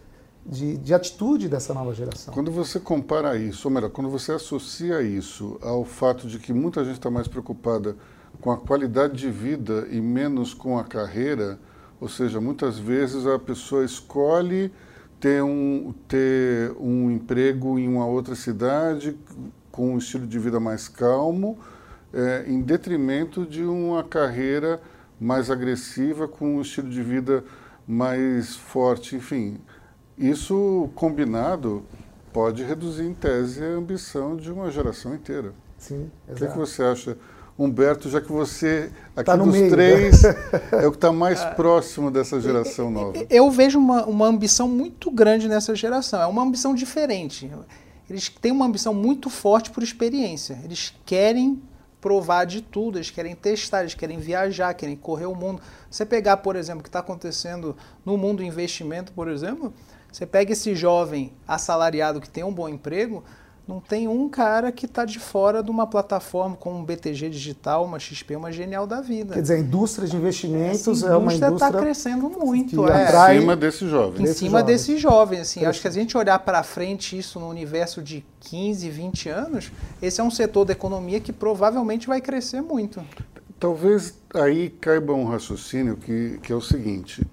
de, 0.44 0.78
de 0.78 0.94
atitude 0.96 1.48
dessa 1.48 1.76
nova 1.76 1.94
geração? 1.94 2.34
Quando 2.34 2.50
você 2.50 2.80
compara 2.80 3.38
isso, 3.38 3.68
ou 3.68 3.72
melhor, 3.72 3.92
quando 3.92 4.10
você 4.10 4.32
associa 4.32 5.04
isso 5.04 5.60
ao 5.62 5.86
fato 5.86 6.28
de 6.28 6.40
que 6.40 6.52
muita 6.52 6.84
gente 6.84 6.96
está 6.96 7.12
mais 7.12 7.28
preocupada 7.28 7.96
com 8.42 8.50
a 8.50 8.58
qualidade 8.58 9.16
de 9.16 9.30
vida 9.30 9.88
e 9.92 10.02
menos 10.02 10.56
com 10.56 10.80
a 10.80 10.84
carreira, 10.84 11.60
ou 12.02 12.10
seja, 12.10 12.42
muitas 12.42 12.80
vezes 12.80 13.28
a 13.28 13.38
pessoa 13.38 13.86
escolhe 13.86 14.72
ter 15.20 15.44
um, 15.44 15.94
ter 16.08 16.72
um 16.80 17.12
emprego 17.12 17.78
em 17.78 17.88
uma 17.88 18.08
outra 18.08 18.34
cidade 18.34 19.16
com 19.72 19.94
um 19.94 20.00
estilo 20.00 20.26
de 20.26 20.40
vida 20.40 20.60
mais 20.60 20.88
calmo, 20.88 21.60
é, 22.14 22.46
em 22.48 22.62
detrimento 22.62 23.46
de 23.46 23.64
uma 23.64 24.04
carreira 24.04 24.80
mais 25.20 25.50
agressiva, 25.50 26.28
com 26.28 26.58
um 26.58 26.62
estilo 26.62 26.90
de 26.90 27.02
vida 27.02 27.44
mais 27.88 28.56
forte. 28.56 29.16
Enfim, 29.16 29.58
isso 30.18 30.90
combinado 30.96 31.84
pode 32.32 32.64
reduzir, 32.64 33.04
em 33.04 33.14
tese, 33.14 33.64
a 33.64 33.68
ambição 33.68 34.36
de 34.36 34.52
uma 34.52 34.70
geração 34.70 35.16
inteira. 35.16 35.54
Sim, 35.78 36.10
exato. 36.28 36.32
O 36.32 36.36
que, 36.36 36.44
é 36.46 36.48
que 36.48 36.58
você 36.58 36.84
acha? 36.84 37.18
Humberto, 37.58 38.10
já 38.10 38.20
que 38.20 38.32
você, 38.32 38.92
aqui 39.16 39.26
tá 39.26 39.36
dos 39.36 39.48
meio. 39.48 39.70
três, 39.70 40.24
é 40.74 40.88
o 40.88 40.92
que 40.92 40.98
está 40.98 41.12
mais 41.12 41.44
próximo 41.56 42.10
dessa 42.10 42.42
geração 42.42 42.90
nova. 42.90 43.14
Eu 43.30 43.50
vejo 43.52 43.78
uma, 43.78 44.06
uma 44.06 44.26
ambição 44.26 44.68
muito 44.68 45.12
grande 45.12 45.48
nessa 45.48 45.76
geração. 45.76 46.20
É 46.20 46.26
uma 46.26 46.42
ambição 46.42 46.74
diferente. 46.74 47.52
Eles 48.10 48.28
têm 48.28 48.52
uma 48.52 48.66
ambição 48.66 48.92
muito 48.92 49.30
forte 49.30 49.70
por 49.70 49.84
experiência. 49.84 50.60
Eles 50.64 50.96
querem 51.06 51.62
provar 52.04 52.44
de 52.44 52.60
tudo, 52.60 52.98
eles 52.98 53.10
querem 53.10 53.34
testar, 53.34 53.80
eles 53.80 53.94
querem 53.94 54.20
viajar, 54.20 54.74
querem 54.74 54.94
correr 54.94 55.26
o 55.26 55.34
mundo. 55.34 55.62
Você 55.90 56.06
pegar, 56.06 56.36
por 56.36 56.58
exemplo, 56.58 56.82
o 56.82 56.84
que 56.84 56.90
está 56.90 57.00
acontecendo 57.00 57.78
no 58.04 58.18
mundo 58.18 58.40
do 58.40 58.44
investimento, 58.44 59.14
por 59.14 59.30
exemplo, 59.30 59.74
você 60.12 60.26
pega 60.26 60.52
esse 60.52 60.76
jovem 60.76 61.32
assalariado 61.48 62.20
que 62.20 62.30
tem 62.30 62.44
um 62.44 62.52
bom 62.52 62.68
emprego, 62.68 63.24
não 63.68 63.80
tem 63.80 64.10
um 64.10 64.28
cara 64.28 64.72
que 64.74 64.86
está 64.86 65.06
de 65.06 65.20
fora 65.20 65.64
de 65.64 65.72
uma 65.72 65.88
plataforma 65.88 66.56
como 66.56 66.78
um 66.78 66.84
BTG 66.84 67.30
Digital, 67.30 67.86
uma 67.86 67.98
XP, 67.98 68.36
uma 68.36 68.52
genial 68.52 68.86
da 68.86 69.00
vida. 69.00 69.36
Quer 69.36 69.42
dizer, 69.42 69.54
a 69.56 69.60
indústria 69.60 70.06
de 70.08 70.18
investimentos 70.18 70.86
Essa 70.86 71.08
é 71.08 71.16
uma 71.16 71.34
indústria 71.34 71.48
indústria 71.48 71.70
está 71.70 71.80
crescendo 71.80 72.30
muito. 72.30 72.86
É. 72.88 73.04
atrai- 73.08 73.38
Em 73.38 73.40
cima 73.40 73.56
desse 73.56 73.88
jovem. 73.88 74.20
Em 74.22 74.24
desses 74.24 74.38
cima 74.38 74.60
jovens. 74.60 74.66
desses 74.66 75.02
jovens, 75.02 75.40
assim, 75.42 75.60
Cresce. 75.62 75.70
acho 75.70 75.82
que 75.82 75.92
se 75.92 75.98
a 76.00 76.02
gente 76.02 76.18
olhar 76.18 76.40
para 76.40 76.62
frente 76.62 77.18
isso 77.18 77.40
no 77.40 77.48
universo 77.48 78.02
de 78.02 78.26
15, 78.42 78.90
20 78.90 79.30
anos, 79.30 79.72
esse 80.02 80.20
é 80.20 80.24
um 80.24 80.32
setor 80.32 80.66
da 80.66 80.74
economia 80.74 81.22
que 81.22 81.32
provavelmente 81.32 82.06
vai 82.06 82.20
crescer 82.20 82.62
muito. 82.62 83.02
Talvez 83.58 84.14
aí 84.36 84.70
caiba 84.72 85.14
um 85.14 85.24
raciocínio 85.24 85.96
que, 85.96 86.38
que 86.44 86.52
é 86.52 86.56
o 86.56 86.60
seguinte. 86.62 87.26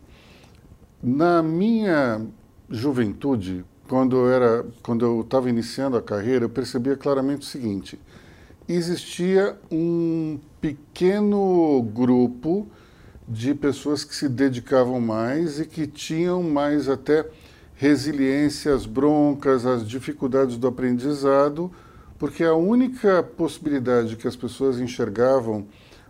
Na 1.02 1.42
minha 1.42 2.20
juventude, 2.68 3.64
quando 3.90 4.18
eu 4.18 4.32
era, 4.32 4.64
quando 4.85 5.04
eu 5.04 5.20
estava 5.23 5.50
iniciando 5.50 5.97
a 5.97 6.02
carreira, 6.02 6.44
eu 6.44 6.49
percebia 6.49 6.97
claramente 6.97 7.40
o 7.40 7.44
seguinte: 7.44 8.00
existia 8.68 9.59
um 9.68 10.38
pequeno 10.61 11.82
grupo 11.92 12.68
de 13.26 13.52
pessoas 13.52 14.04
que 14.04 14.14
se 14.14 14.28
dedicavam 14.28 15.00
mais 15.00 15.59
e 15.59 15.66
que 15.66 15.88
tinham 15.88 16.40
mais 16.40 16.88
até 16.88 17.26
resiliência 17.75 18.73
às 18.73 18.87
broncas, 18.87 19.66
às 19.66 19.85
dificuldades 19.85 20.56
do 20.56 20.68
aprendizado, 20.68 21.68
porque 22.16 22.44
a 22.44 22.54
única 22.54 23.25
possibilidade 23.25 24.14
que 24.14 24.28
as 24.28 24.37
pessoas 24.37 24.78
enxergavam 24.78 25.66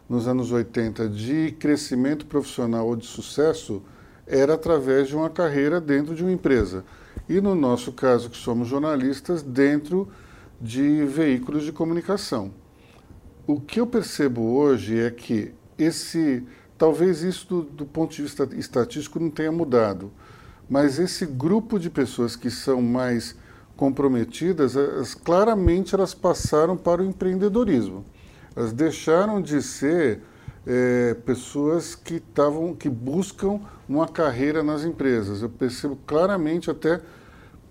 nos 0.07 0.29
anos 0.29 0.53
80 0.53 1.09
de 1.09 1.53
crescimento 1.59 2.27
profissional 2.27 2.87
ou 2.87 2.95
de 2.97 3.07
sucesso 3.07 3.83
era 4.27 4.53
através 4.53 5.09
de 5.09 5.17
uma 5.17 5.31
carreira 5.31 5.81
dentro 5.81 6.15
de 6.15 6.23
uma 6.23 6.33
empresa. 6.33 6.85
E 7.31 7.41
no 7.41 7.55
nosso 7.55 7.93
caso, 7.93 8.29
que 8.29 8.37
somos 8.37 8.67
jornalistas, 8.67 9.41
dentro 9.41 10.09
de 10.61 11.05
veículos 11.05 11.63
de 11.63 11.71
comunicação. 11.71 12.51
O 13.47 13.61
que 13.61 13.79
eu 13.79 13.87
percebo 13.87 14.43
hoje 14.57 14.99
é 14.99 15.13
que 15.13 15.55
esse, 15.79 16.45
talvez 16.77 17.23
isso 17.23 17.47
do, 17.47 17.63
do 17.63 17.87
ponto 17.87 18.17
de 18.17 18.23
vista 18.23 18.49
estatístico 18.57 19.21
não 19.21 19.31
tenha 19.31 19.53
mudado, 19.53 20.11
mas 20.69 20.99
esse 20.99 21.25
grupo 21.25 21.79
de 21.79 21.89
pessoas 21.89 22.35
que 22.35 22.51
são 22.51 22.83
mais 22.83 23.37
comprometidas, 23.77 24.75
elas, 24.75 25.15
claramente 25.15 25.95
elas 25.95 26.13
passaram 26.13 26.77
para 26.77 27.01
o 27.01 27.05
empreendedorismo. 27.05 28.05
Elas 28.57 28.73
deixaram 28.73 29.41
de 29.41 29.63
ser 29.63 30.21
é, 30.67 31.15
pessoas 31.25 31.95
que 31.95 32.15
estavam, 32.15 32.75
que 32.75 32.89
buscam 32.89 33.61
uma 33.89 34.09
carreira 34.09 34.65
nas 34.65 34.83
empresas. 34.83 35.43
Eu 35.43 35.49
percebo 35.49 35.97
claramente 36.05 36.69
até 36.69 37.01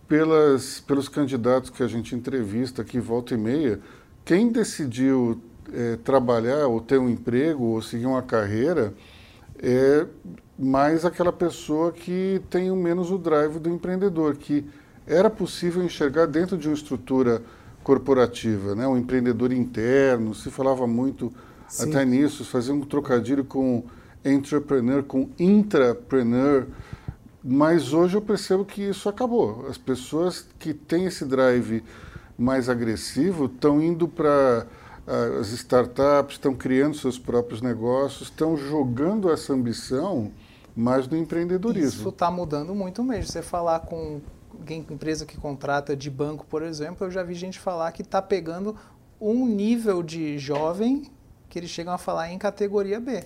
pelas, 0.09 0.79
pelos 0.81 1.07
candidatos 1.07 1.69
que 1.69 1.83
a 1.83 1.87
gente 1.87 2.15
entrevista 2.15 2.81
aqui 2.81 2.99
volta 2.99 3.35
e 3.35 3.37
meia, 3.37 3.79
quem 4.25 4.51
decidiu 4.51 5.39
é, 5.71 5.97
trabalhar 5.97 6.65
ou 6.65 6.81
ter 6.81 6.99
um 6.99 7.07
emprego 7.07 7.63
ou 7.63 7.81
seguir 7.81 8.07
uma 8.07 8.23
carreira 8.23 8.93
é 9.61 10.07
mais 10.57 11.05
aquela 11.05 11.31
pessoa 11.31 11.91
que 11.91 12.41
tem 12.49 12.71
o 12.71 12.75
menos 12.75 13.11
o 13.11 13.17
drive 13.17 13.59
do 13.59 13.69
empreendedor, 13.69 14.35
que 14.35 14.65
era 15.05 15.29
possível 15.29 15.83
enxergar 15.83 16.25
dentro 16.25 16.57
de 16.57 16.67
uma 16.67 16.73
estrutura 16.73 17.41
corporativa, 17.83 18.75
né? 18.75 18.87
um 18.87 18.97
empreendedor 18.97 19.51
interno, 19.51 20.33
se 20.33 20.49
falava 20.49 20.87
muito 20.87 21.31
Sim. 21.67 21.89
até 21.89 22.03
nisso, 22.03 22.43
fazia 22.43 22.73
um 22.73 22.81
trocadilho 22.81 23.43
com 23.43 23.83
entrepreneur, 24.25 25.03
com 25.03 25.29
intrapreneur, 25.39 26.65
mas 27.43 27.93
hoje 27.93 28.15
eu 28.15 28.21
percebo 28.21 28.65
que 28.65 28.81
isso 28.81 29.07
acabou. 29.07 29.65
As 29.67 29.77
pessoas 29.77 30.45
que 30.57 30.73
têm 30.73 31.05
esse 31.05 31.25
drive 31.25 31.83
mais 32.37 32.69
agressivo 32.69 33.45
estão 33.45 33.81
indo 33.81 34.07
para 34.07 34.65
as 35.39 35.51
startups, 35.51 36.35
estão 36.35 36.53
criando 36.53 36.95
seus 36.95 37.17
próprios 37.17 37.61
negócios, 37.61 38.29
estão 38.29 38.55
jogando 38.55 39.31
essa 39.31 39.53
ambição 39.53 40.31
mais 40.75 41.07
no 41.07 41.15
Isso 41.15 41.23
empreendedorismo. 41.23 42.09
está 42.09 42.29
mudando 42.29 42.75
muito 42.75 43.03
mesmo. 43.03 43.31
Você 43.31 43.41
falar 43.41 43.81
com 43.81 44.21
alguém, 44.53 44.85
empresa 44.89 45.25
que 45.25 45.35
contrata 45.37 45.95
de 45.95 46.09
banco, 46.09 46.45
por 46.45 46.61
exemplo, 46.61 47.07
eu 47.07 47.11
já 47.11 47.23
vi 47.23 47.33
gente 47.33 47.59
falar 47.59 47.91
que 47.91 48.01
está 48.01 48.21
pegando 48.21 48.75
um 49.19 49.45
nível 49.45 50.03
de 50.03 50.37
jovem 50.37 51.11
que 51.49 51.57
eles 51.57 51.69
chegam 51.69 51.93
a 51.93 51.97
falar 51.97 52.31
em 52.31 52.37
categoria 52.37 52.99
B. 52.99 53.23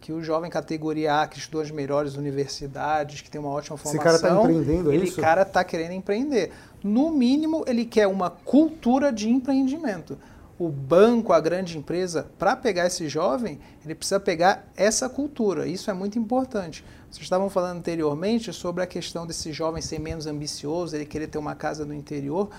Que 0.00 0.12
o 0.12 0.22
jovem 0.22 0.50
categoria 0.50 1.22
A, 1.22 1.26
que 1.26 1.38
estudou 1.38 1.60
as 1.60 1.70
melhores 1.70 2.14
universidades, 2.14 3.20
que 3.20 3.30
tem 3.30 3.40
uma 3.40 3.50
ótima 3.50 3.76
Esse 3.76 3.84
formação, 3.84 4.04
cara 4.04 4.18
tá 4.18 4.40
empreendendo, 4.40 4.92
é 4.92 4.94
ele 4.94 5.04
isso? 5.06 5.20
cara 5.20 5.42
está 5.42 5.64
querendo 5.64 5.92
empreender. 5.92 6.52
No 6.82 7.10
mínimo, 7.10 7.64
ele 7.66 7.84
quer 7.84 8.06
uma 8.06 8.30
cultura 8.30 9.12
de 9.12 9.28
empreendimento. 9.28 10.16
O 10.58 10.68
banco, 10.68 11.32
a 11.32 11.40
grande 11.40 11.78
empresa, 11.78 12.26
para 12.38 12.56
pegar 12.56 12.86
esse 12.86 13.08
jovem, 13.08 13.60
ele 13.84 13.94
precisa 13.94 14.18
pegar 14.18 14.68
essa 14.76 15.08
cultura. 15.08 15.66
Isso 15.66 15.90
é 15.90 15.94
muito 15.94 16.18
importante. 16.18 16.84
Vocês 17.10 17.22
estavam 17.22 17.48
falando 17.48 17.78
anteriormente 17.78 18.52
sobre 18.52 18.82
a 18.82 18.86
questão 18.86 19.26
desse 19.26 19.52
jovem 19.52 19.80
ser 19.80 19.98
menos 19.98 20.26
ambicioso, 20.26 20.94
ele 20.94 21.06
querer 21.06 21.28
ter 21.28 21.38
uma 21.38 21.54
casa 21.54 21.84
no 21.84 21.94
interior. 21.94 22.50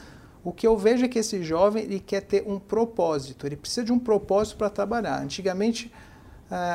O 0.44 0.52
que 0.52 0.66
eu 0.66 0.78
vejo 0.78 1.06
é 1.06 1.08
que 1.08 1.20
esse 1.20 1.44
jovem 1.44 1.84
ele 1.84 2.00
quer 2.00 2.22
ter 2.22 2.44
um 2.48 2.58
propósito, 2.58 3.46
ele 3.46 3.58
precisa 3.58 3.86
de 3.86 3.92
um 3.92 4.00
propósito 4.00 4.58
para 4.58 4.70
trabalhar. 4.70 5.22
Antigamente, 5.22 5.92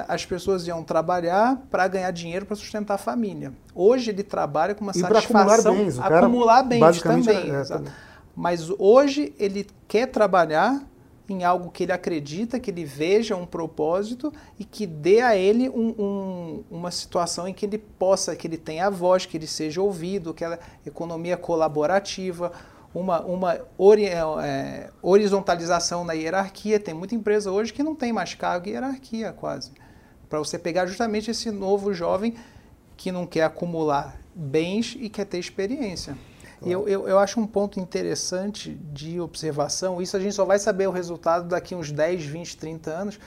as 0.09 0.25
pessoas 0.25 0.67
iam 0.67 0.83
trabalhar 0.85 1.61
para 1.71 1.89
ganhar 1.89 2.11
dinheiro 2.11 2.47
para 2.47 2.55
sustentar 2.57 2.95
a 2.95 2.99
família. 2.99 3.53
Hoje 3.75 4.11
ele 4.11 4.23
trabalha 4.23 4.75
com 4.75 4.83
uma 4.85 4.93
E 4.95 5.01
pra 5.01 5.19
acumular 5.19 5.49
satisfação, 5.49 5.77
bens, 5.77 5.99
acumular 5.99 6.63
bens 6.63 7.03
também. 7.03 7.51
é- 7.51 7.61
é. 7.89 7.93
Mas 8.37 8.71
hoje 8.79 9.33
ele 9.39 9.67
quer 9.89 10.07
trabalhar 10.07 10.83
em 11.29 11.43
algo 11.43 11.71
que 11.71 11.85
ele 11.85 11.93
acredita, 11.93 12.61
que 12.61 12.71
ele 12.71 12.85
veja 12.85 13.35
um 13.35 13.47
propósito 13.47 14.31
e 14.59 14.65
que 14.65 14.87
dê 14.87 15.21
a 15.23 15.35
ele 15.35 15.71
um- 15.71 15.95
um- 15.99 16.65
uma 16.71 16.91
situação 16.91 17.49
em 17.49 17.55
que 17.55 17.65
ele 17.65 17.79
possa, 17.79 18.37
que 18.37 18.47
ele 18.47 18.59
tenha 18.59 18.89
a 18.89 18.91
voz, 18.91 19.25
que 19.25 19.37
ele 19.37 19.47
seja 19.47 19.81
ouvido, 19.81 20.31
aquela 20.31 20.59
economia 20.85 21.37
colaborativa, 21.37 22.53
uma, 22.95 23.21
uma 23.23 23.59
ori- 23.77 24.07
é, 24.07 24.91
horizontalização 25.03 26.05
na 26.05 26.13
hierarquia. 26.13 26.79
Tem 26.79 26.95
muita 26.95 27.15
empresa 27.15 27.51
hoje 27.51 27.73
que 27.73 27.83
não 27.83 27.95
tem 27.95 28.13
mais 28.13 28.35
cargo 28.35 28.69
e 28.69 28.71
hierarquia 28.71 29.33
quase. 29.33 29.73
Para 30.31 30.39
você 30.39 30.59
pegar 30.59 30.87
justamente 30.87 31.31
esse 31.31 31.51
novo 31.51 31.93
jovem 31.93 32.35
que 32.97 33.11
não 33.11 33.27
quer 33.27 33.43
acumular 33.43 34.17
bens 34.35 34.97
e 34.99 35.09
quer 35.09 35.25
ter 35.27 35.39
experiência. 35.39 36.17
E 36.65 36.73
eu, 36.73 36.89
eu, 36.89 37.07
eu 37.07 37.19
acho 37.19 37.39
um 37.41 37.47
ponto 37.47 37.79
interessante 37.79 38.71
de 38.93 39.21
observação, 39.21 40.01
isso 40.01 40.17
a 40.17 40.21
gente 40.21 40.35
só 40.35 40.45
vai 40.47 40.59
saber 40.59 40.89
o 40.89 40.91
resultado 40.91 41.47
daqui 41.49 41.75
uns 41.75 41.93
10, 41.93 42.25
20, 42.25 42.57
30 42.57 42.91
anos, 42.91 43.21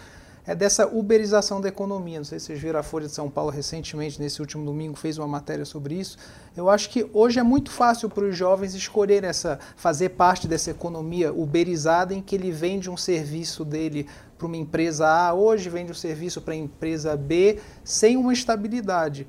é 0.47 0.55
dessa 0.55 0.87
uberização 0.87 1.59
da 1.59 1.67
economia. 1.67 2.19
Não 2.19 2.23
sei 2.23 2.39
se 2.39 2.45
vocês 2.45 2.59
viram 2.59 2.79
a 2.79 2.83
Folha 2.83 3.05
de 3.05 3.11
São 3.11 3.29
Paulo 3.29 3.51
recentemente, 3.51 4.19
nesse 4.19 4.39
último 4.39 4.65
domingo, 4.65 4.95
fez 4.95 5.17
uma 5.17 5.27
matéria 5.27 5.65
sobre 5.65 5.95
isso. 5.95 6.17
Eu 6.55 6.69
acho 6.69 6.89
que 6.89 7.07
hoje 7.13 7.37
é 7.37 7.43
muito 7.43 7.69
fácil 7.69 8.09
para 8.09 8.23
os 8.23 8.35
jovens 8.35 8.73
escolherem 8.73 9.29
essa, 9.29 9.59
fazer 9.75 10.09
parte 10.09 10.47
dessa 10.47 10.71
economia 10.71 11.33
uberizada 11.33 12.13
em 12.13 12.21
que 12.21 12.33
ele 12.33 12.49
vende 12.49 12.89
um 12.89 12.95
serviço 12.95 13.65
dele 13.65 14.07
para 14.37 14.47
uma 14.47 14.55
empresa 14.55 15.05
A, 15.05 15.33
hoje 15.33 15.69
vende 15.69 15.91
um 15.91 15.95
serviço 15.95 16.41
para 16.41 16.53
a 16.53 16.57
empresa 16.57 17.17
B, 17.17 17.59
sem 17.83 18.15
uma 18.15 18.31
estabilidade. 18.31 19.27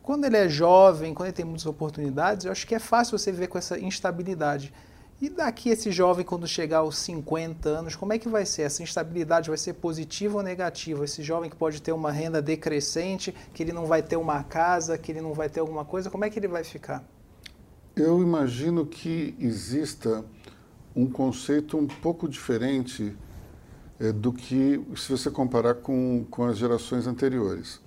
Quando 0.00 0.26
ele 0.26 0.36
é 0.36 0.48
jovem, 0.48 1.12
quando 1.12 1.26
ele 1.26 1.36
tem 1.36 1.44
muitas 1.44 1.66
oportunidades, 1.66 2.46
eu 2.46 2.52
acho 2.52 2.66
que 2.66 2.74
é 2.74 2.78
fácil 2.78 3.18
você 3.18 3.32
viver 3.32 3.48
com 3.48 3.58
essa 3.58 3.78
instabilidade. 3.78 4.72
E 5.20 5.28
daqui 5.28 5.68
esse 5.68 5.90
jovem, 5.90 6.24
quando 6.24 6.46
chegar 6.46 6.78
aos 6.78 6.96
50 6.96 7.68
anos, 7.68 7.94
como 7.94 8.14
é 8.14 8.18
que 8.18 8.26
vai 8.26 8.46
ser? 8.46 8.62
Essa 8.62 8.82
instabilidade 8.82 9.50
vai 9.50 9.58
ser 9.58 9.74
positiva 9.74 10.38
ou 10.38 10.42
negativa? 10.42 11.04
Esse 11.04 11.22
jovem 11.22 11.50
que 11.50 11.56
pode 11.56 11.82
ter 11.82 11.92
uma 11.92 12.10
renda 12.10 12.40
decrescente, 12.40 13.34
que 13.52 13.62
ele 13.62 13.72
não 13.72 13.84
vai 13.84 14.02
ter 14.02 14.16
uma 14.16 14.42
casa, 14.42 14.96
que 14.96 15.12
ele 15.12 15.20
não 15.20 15.34
vai 15.34 15.50
ter 15.50 15.60
alguma 15.60 15.84
coisa, 15.84 16.08
como 16.08 16.24
é 16.24 16.30
que 16.30 16.38
ele 16.38 16.48
vai 16.48 16.64
ficar? 16.64 17.04
Eu 17.94 18.22
imagino 18.22 18.86
que 18.86 19.34
exista 19.38 20.24
um 20.96 21.06
conceito 21.06 21.76
um 21.76 21.86
pouco 21.86 22.26
diferente 22.26 23.14
é, 23.98 24.12
do 24.12 24.32
que 24.32 24.82
se 24.96 25.10
você 25.10 25.30
comparar 25.30 25.74
com, 25.74 26.24
com 26.30 26.44
as 26.44 26.56
gerações 26.56 27.06
anteriores. 27.06 27.78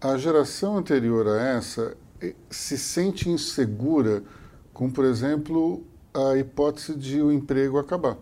A 0.00 0.16
geração 0.16 0.78
anterior 0.78 1.28
a 1.28 1.38
essa 1.38 1.94
eh, 2.18 2.34
se 2.48 2.78
sente 2.78 3.28
insegura 3.28 4.22
com, 4.72 4.90
por 4.90 5.04
exemplo, 5.04 5.84
a 6.16 6.38
hipótese 6.38 6.94
de 6.94 7.20
o 7.20 7.30
emprego 7.30 7.78
acabar 7.78 8.16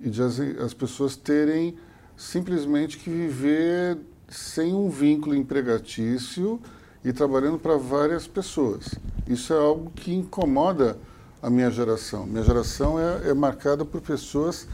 e 0.00 0.08
de 0.08 0.22
as, 0.22 0.38
as 0.38 0.72
pessoas 0.72 1.16
terem 1.16 1.74
simplesmente 2.16 2.96
que 2.96 3.10
viver 3.10 3.98
sem 4.28 4.72
um 4.72 4.88
vínculo 4.88 5.34
empregatício 5.34 6.60
e 7.04 7.12
trabalhando 7.12 7.58
para 7.58 7.76
várias 7.76 8.26
pessoas. 8.26 8.94
Isso 9.26 9.52
é 9.52 9.58
algo 9.58 9.90
que 9.90 10.14
incomoda 10.14 10.98
a 11.42 11.50
minha 11.50 11.70
geração. 11.70 12.26
Minha 12.26 12.44
geração 12.44 12.98
é, 12.98 13.30
é 13.30 13.34
marcada 13.34 13.84
por 13.84 14.00
pessoas 14.00 14.68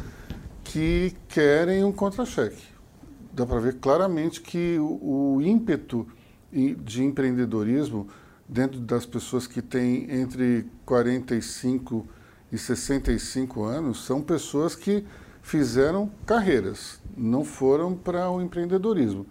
que 0.62 1.14
querem 1.28 1.84
um 1.84 1.92
contra-cheque. 1.92 2.62
Dá 3.32 3.46
para 3.46 3.60
ver 3.60 3.74
claramente 3.74 4.40
que 4.40 4.78
o, 4.78 5.36
o 5.36 5.42
ímpeto 5.42 6.06
de 6.52 7.02
empreendedorismo 7.02 8.06
dentro 8.48 8.80
das 8.80 9.04
pessoas 9.06 9.46
que 9.46 9.60
têm 9.60 10.10
entre 10.10 10.66
45 10.84 12.06
e 12.10 12.23
65 12.58 13.64
anos 13.64 14.04
são 14.04 14.22
pessoas 14.22 14.74
que 14.74 15.04
fizeram 15.42 16.10
carreiras, 16.26 17.00
não 17.16 17.44
foram 17.44 17.94
para 17.94 18.30
o 18.30 18.40
empreendedorismo. 18.40 19.26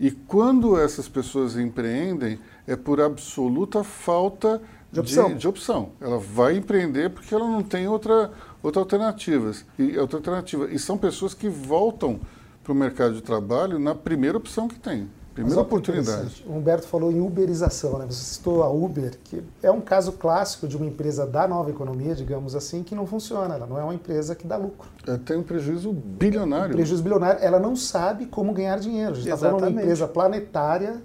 E 0.00 0.10
quando 0.10 0.78
essas 0.78 1.08
pessoas 1.08 1.56
empreendem, 1.56 2.38
é 2.66 2.76
por 2.76 3.00
absoluta 3.00 3.82
falta 3.82 4.62
de 4.92 5.00
opção. 5.00 5.28
De, 5.28 5.34
de 5.34 5.48
opção. 5.48 5.92
Ela 6.00 6.18
vai 6.18 6.56
empreender 6.56 7.10
porque 7.10 7.34
ela 7.34 7.46
não 7.46 7.62
tem 7.62 7.88
outra, 7.88 8.30
outra, 8.62 8.80
alternativas, 8.80 9.66
e, 9.78 9.98
outra 9.98 10.18
alternativa. 10.18 10.68
E 10.70 10.78
são 10.78 10.96
pessoas 10.96 11.34
que 11.34 11.48
voltam 11.48 12.20
para 12.62 12.72
o 12.72 12.76
mercado 12.76 13.14
de 13.14 13.22
trabalho 13.22 13.78
na 13.78 13.94
primeira 13.94 14.38
opção 14.38 14.68
que 14.68 14.78
tem. 14.78 15.08
Primeira 15.38 15.60
oportunidade. 15.60 16.44
O 16.48 16.56
Humberto 16.56 16.88
falou 16.88 17.12
em 17.12 17.20
uberização, 17.20 17.96
né? 17.96 18.06
Você 18.06 18.34
citou 18.34 18.64
a 18.64 18.68
Uber, 18.68 19.16
que 19.22 19.40
é 19.62 19.70
um 19.70 19.80
caso 19.80 20.10
clássico 20.12 20.66
de 20.66 20.76
uma 20.76 20.84
empresa 20.84 21.24
da 21.24 21.46
nova 21.46 21.70
economia, 21.70 22.12
digamos 22.12 22.56
assim, 22.56 22.82
que 22.82 22.92
não 22.92 23.06
funciona. 23.06 23.54
Ela 23.54 23.64
não 23.64 23.78
é 23.78 23.84
uma 23.84 23.94
empresa 23.94 24.34
que 24.34 24.48
dá 24.48 24.56
lucro. 24.56 24.88
É, 25.06 25.16
tem 25.16 25.36
um 25.36 25.44
prejuízo 25.44 25.92
bilionário. 25.92 26.72
Um 26.72 26.76
prejuízo 26.76 27.04
bilionário. 27.04 27.40
Ela 27.40 27.60
não 27.60 27.76
sabe 27.76 28.26
como 28.26 28.52
ganhar 28.52 28.80
dinheiro. 28.80 29.12
A 29.12 29.14
gente 29.14 29.24
está 29.26 29.36
falando 29.36 29.58
de 29.58 29.72
uma 29.72 29.80
empresa 29.80 30.08
planetária 30.08 31.00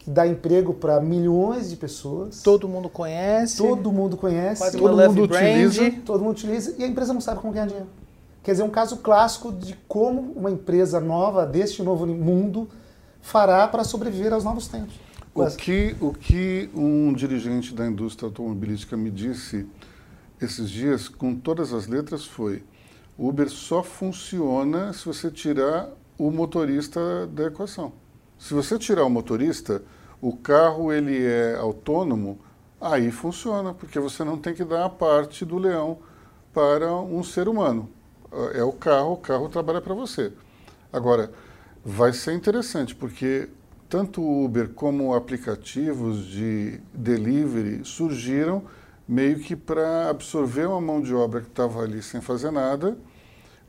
que 0.00 0.10
dá 0.10 0.26
emprego 0.26 0.74
para 0.74 1.00
milhões 1.00 1.70
de 1.70 1.76
pessoas. 1.76 2.42
Todo 2.42 2.68
mundo 2.68 2.90
conhece. 2.90 3.56
Todo 3.56 3.90
mundo 3.90 4.18
conhece. 4.18 4.60
Quase 4.60 4.76
todo 4.76 4.96
mundo 4.98 5.22
utiliza. 5.22 5.90
Todo 6.04 6.20
mundo 6.20 6.32
utiliza 6.32 6.74
e 6.76 6.84
a 6.84 6.86
empresa 6.86 7.14
não 7.14 7.22
sabe 7.22 7.40
como 7.40 7.54
ganhar 7.54 7.68
dinheiro. 7.68 7.88
Quer 8.42 8.50
dizer, 8.50 8.64
um 8.64 8.70
caso 8.70 8.98
clássico 8.98 9.50
de 9.50 9.78
como 9.88 10.32
uma 10.36 10.50
empresa 10.50 11.00
nova 11.00 11.46
deste 11.46 11.82
novo 11.82 12.06
mundo 12.06 12.68
fará 13.22 13.66
para 13.66 13.84
sobreviver 13.84 14.32
aos 14.32 14.44
novos 14.44 14.68
tempos. 14.68 14.94
O 15.34 15.46
que, 15.46 15.96
o 15.98 16.12
que 16.12 16.68
um 16.74 17.10
dirigente 17.14 17.74
da 17.74 17.86
indústria 17.86 18.26
automobilística 18.26 18.96
me 18.98 19.10
disse 19.10 19.66
esses 20.38 20.68
dias, 20.68 21.08
com 21.08 21.34
todas 21.34 21.72
as 21.72 21.86
letras, 21.86 22.26
foi: 22.26 22.62
o 23.16 23.28
Uber 23.28 23.48
só 23.48 23.82
funciona 23.82 24.92
se 24.92 25.06
você 25.06 25.30
tirar 25.30 25.88
o 26.18 26.30
motorista 26.30 27.26
da 27.28 27.44
equação. 27.44 27.92
Se 28.38 28.52
você 28.52 28.78
tirar 28.78 29.04
o 29.04 29.10
motorista, 29.10 29.82
o 30.20 30.36
carro 30.36 30.92
ele 30.92 31.24
é 31.24 31.56
autônomo, 31.56 32.38
aí 32.80 33.10
funciona, 33.10 33.72
porque 33.72 33.98
você 33.98 34.24
não 34.24 34.36
tem 34.36 34.52
que 34.52 34.64
dar 34.64 34.84
a 34.84 34.90
parte 34.90 35.44
do 35.44 35.56
leão 35.56 35.98
para 36.52 36.92
um 36.94 37.22
ser 37.22 37.48
humano. 37.48 37.88
É 38.54 38.62
o 38.62 38.72
carro, 38.72 39.12
o 39.12 39.16
carro 39.16 39.48
trabalha 39.48 39.80
para 39.80 39.94
você. 39.94 40.32
Agora, 40.92 41.32
Vai 41.84 42.12
ser 42.12 42.34
interessante, 42.34 42.94
porque 42.94 43.48
tanto 43.88 44.22
Uber 44.22 44.68
como 44.68 45.14
aplicativos 45.14 46.24
de 46.26 46.80
delivery 46.94 47.84
surgiram 47.84 48.62
meio 49.06 49.40
que 49.40 49.56
para 49.56 50.08
absorver 50.08 50.66
uma 50.66 50.80
mão 50.80 51.02
de 51.02 51.12
obra 51.12 51.40
que 51.40 51.48
estava 51.48 51.82
ali 51.82 52.00
sem 52.00 52.20
fazer 52.20 52.52
nada, 52.52 52.96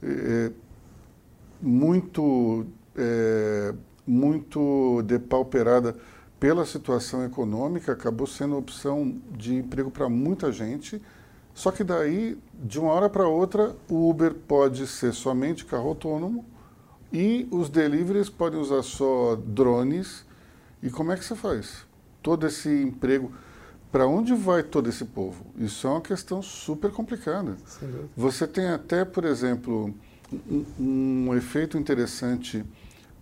é, 0.04 0.52
muito, 1.60 2.67
é, 2.95 3.73
muito 4.06 5.02
depauperada 5.08 5.95
pela 6.39 6.67
situação 6.67 7.26
econômica, 7.26 7.93
acabou 7.93 8.28
sendo 8.28 8.56
opção 8.56 9.19
de 9.32 9.56
emprego 9.56 9.89
para 9.89 10.08
muita 10.08 10.52
gente. 10.52 11.02
Só 11.52 11.71
que 11.71 11.84
daí, 11.84 12.38
de 12.54 12.80
uma 12.80 12.91
hora 12.91 13.10
para 13.10 13.28
outra, 13.28 13.76
o 13.89 14.08
Uber 14.08 14.36
pode 14.36 14.86
ser 14.86 15.13
somente 15.13 15.65
carro 15.65 15.89
autônomo 15.89 16.52
e 17.13 17.47
os 17.52 17.69
deliveries 17.69 18.28
podem 18.28 18.60
usar 18.60 18.82
só 18.82 19.36
drones. 19.36 20.26
E 20.82 20.89
como 20.89 21.12
é 21.12 21.15
que 21.15 21.23
você 21.23 21.36
faz? 21.36 21.86
Todo 22.23 22.47
esse 22.47 22.67
emprego. 22.69 23.32
Para 23.91 24.08
onde 24.08 24.34
vai 24.34 24.63
todo 24.63 24.89
esse 24.89 25.06
povo? 25.06 25.45
Isso 25.56 25.86
é 25.86 25.91
uma 25.91 26.02
questão 26.02 26.41
super 26.41 26.91
complicada. 26.91 27.56
Você 28.17 28.47
tem 28.47 28.65
até, 28.69 29.06
por 29.06 29.23
exemplo, 29.23 29.93
um, 30.49 30.65
um, 31.28 31.36
efeito 31.36 31.78
interessante 31.78 32.65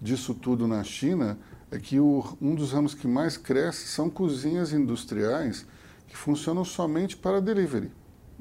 disso 0.02 0.34
tudo 0.34 0.66
na 0.66 0.82
China 0.82 1.38
é 1.70 1.78
que 1.78 2.00
o, 2.00 2.24
um 2.42 2.56
dos 2.56 2.72
ramos 2.72 2.94
que 2.94 3.06
mais 3.06 3.36
cresce 3.36 3.88
são 3.88 4.10
cozinhas 4.10 4.72
industriais 4.72 5.66
que 6.08 6.16
funcionam 6.16 6.64
somente 6.64 7.18
para 7.18 7.42
delivery. 7.42 7.92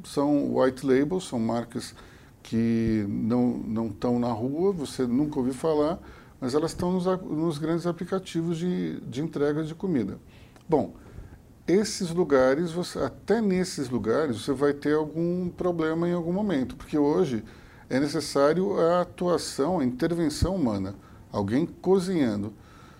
São 0.04 0.56
white 0.56 0.86
labels, 0.86 1.26
são 1.26 1.38
marcas 1.40 1.94
que 2.42 3.04
não 3.08 3.86
estão 3.88 4.18
na 4.18 4.32
rua, 4.32 4.72
você 4.72 5.06
nunca 5.06 5.38
ouviu 5.38 5.54
falar, 5.54 5.98
mas 6.40 6.54
elas 6.54 6.70
estão 6.70 6.92
nos, 6.92 7.04
nos 7.04 7.58
grandes 7.58 7.86
aplicativos 7.86 8.58
de, 8.58 9.00
de 9.00 9.20
entrega 9.20 9.62
de 9.62 9.74
comida. 9.74 10.18
Bom, 10.68 10.94
esses 11.66 12.10
lugares, 12.10 12.72
você, 12.72 12.98
até 12.98 13.40
nesses 13.40 13.88
lugares, 13.88 14.42
você 14.42 14.52
vai 14.52 14.72
ter 14.72 14.94
algum 14.94 15.48
problema 15.48 16.08
em 16.08 16.12
algum 16.12 16.32
momento, 16.32 16.74
porque 16.74 16.98
hoje 16.98 17.44
é 17.88 18.00
necessário 18.00 18.78
a 18.80 19.02
atuação, 19.02 19.80
a 19.80 19.84
intervenção 19.84 20.56
humana, 20.56 20.94
alguém 21.30 21.66
cozinhando. 21.66 22.52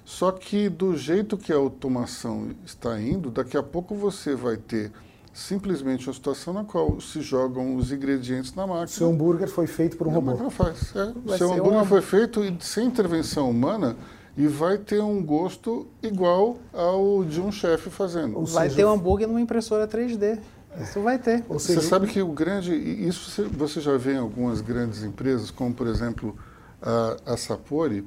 Só 0.04 0.32
que 0.32 0.68
do 0.68 0.96
jeito 0.96 1.36
que 1.38 1.52
a 1.52 1.56
automação 1.56 2.50
está 2.64 3.00
indo, 3.00 3.30
daqui 3.30 3.56
a 3.56 3.62
pouco 3.62 3.94
você 3.94 4.34
vai 4.34 4.56
ter 4.56 4.92
simplesmente 5.32 6.08
uma 6.08 6.14
situação 6.14 6.52
na 6.52 6.64
qual 6.64 7.00
se 7.00 7.20
jogam 7.20 7.76
os 7.76 7.92
ingredientes 7.92 8.54
na 8.54 8.66
máquina. 8.66 8.88
Seu 8.88 9.10
hambúrguer 9.10 9.48
foi 9.48 9.66
feito 9.66 9.96
por 9.96 10.06
um 10.06 10.10
robô. 10.10 10.34
Não 10.34 10.50
faz. 10.50 10.94
É. 10.94 11.36
Seu 11.36 11.52
hambúrguer 11.52 11.84
foi 11.84 12.02
feito 12.02 12.40
sem 12.60 12.86
intervenção 12.86 13.48
humana 13.48 13.96
e 14.36 14.46
vai 14.46 14.78
ter 14.78 15.00
um 15.00 15.22
gosto 15.22 15.86
igual 16.02 16.58
ao 16.72 17.24
de 17.24 17.40
um 17.40 17.52
chefe 17.52 17.90
fazendo. 17.90 18.38
Ou 18.38 18.46
vai 18.46 18.68
seja, 18.68 18.76
ter 18.76 18.84
um 18.86 18.92
hambúrguer 18.92 19.28
numa 19.28 19.40
impressora 19.40 19.86
3D. 19.86 20.38
Isso 20.80 21.00
vai 21.00 21.18
ter. 21.18 21.44
Ou 21.48 21.58
seja, 21.58 21.80
você 21.80 21.88
sabe 21.88 22.06
que 22.06 22.22
o 22.22 22.32
grande. 22.32 22.74
Isso 22.74 23.48
você 23.50 23.80
já 23.80 23.96
vê 23.96 24.14
em 24.14 24.18
algumas 24.18 24.60
grandes 24.60 25.02
empresas, 25.02 25.50
como 25.50 25.74
por 25.74 25.86
exemplo 25.86 26.36
a, 26.80 27.16
a 27.32 27.36
Sapori, 27.36 28.06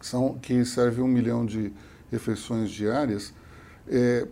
são, 0.00 0.34
que 0.40 0.64
serve 0.64 1.00
um 1.00 1.06
milhão 1.06 1.46
de 1.46 1.72
refeições 2.10 2.70
diárias. 2.70 3.32
É, 3.88 4.26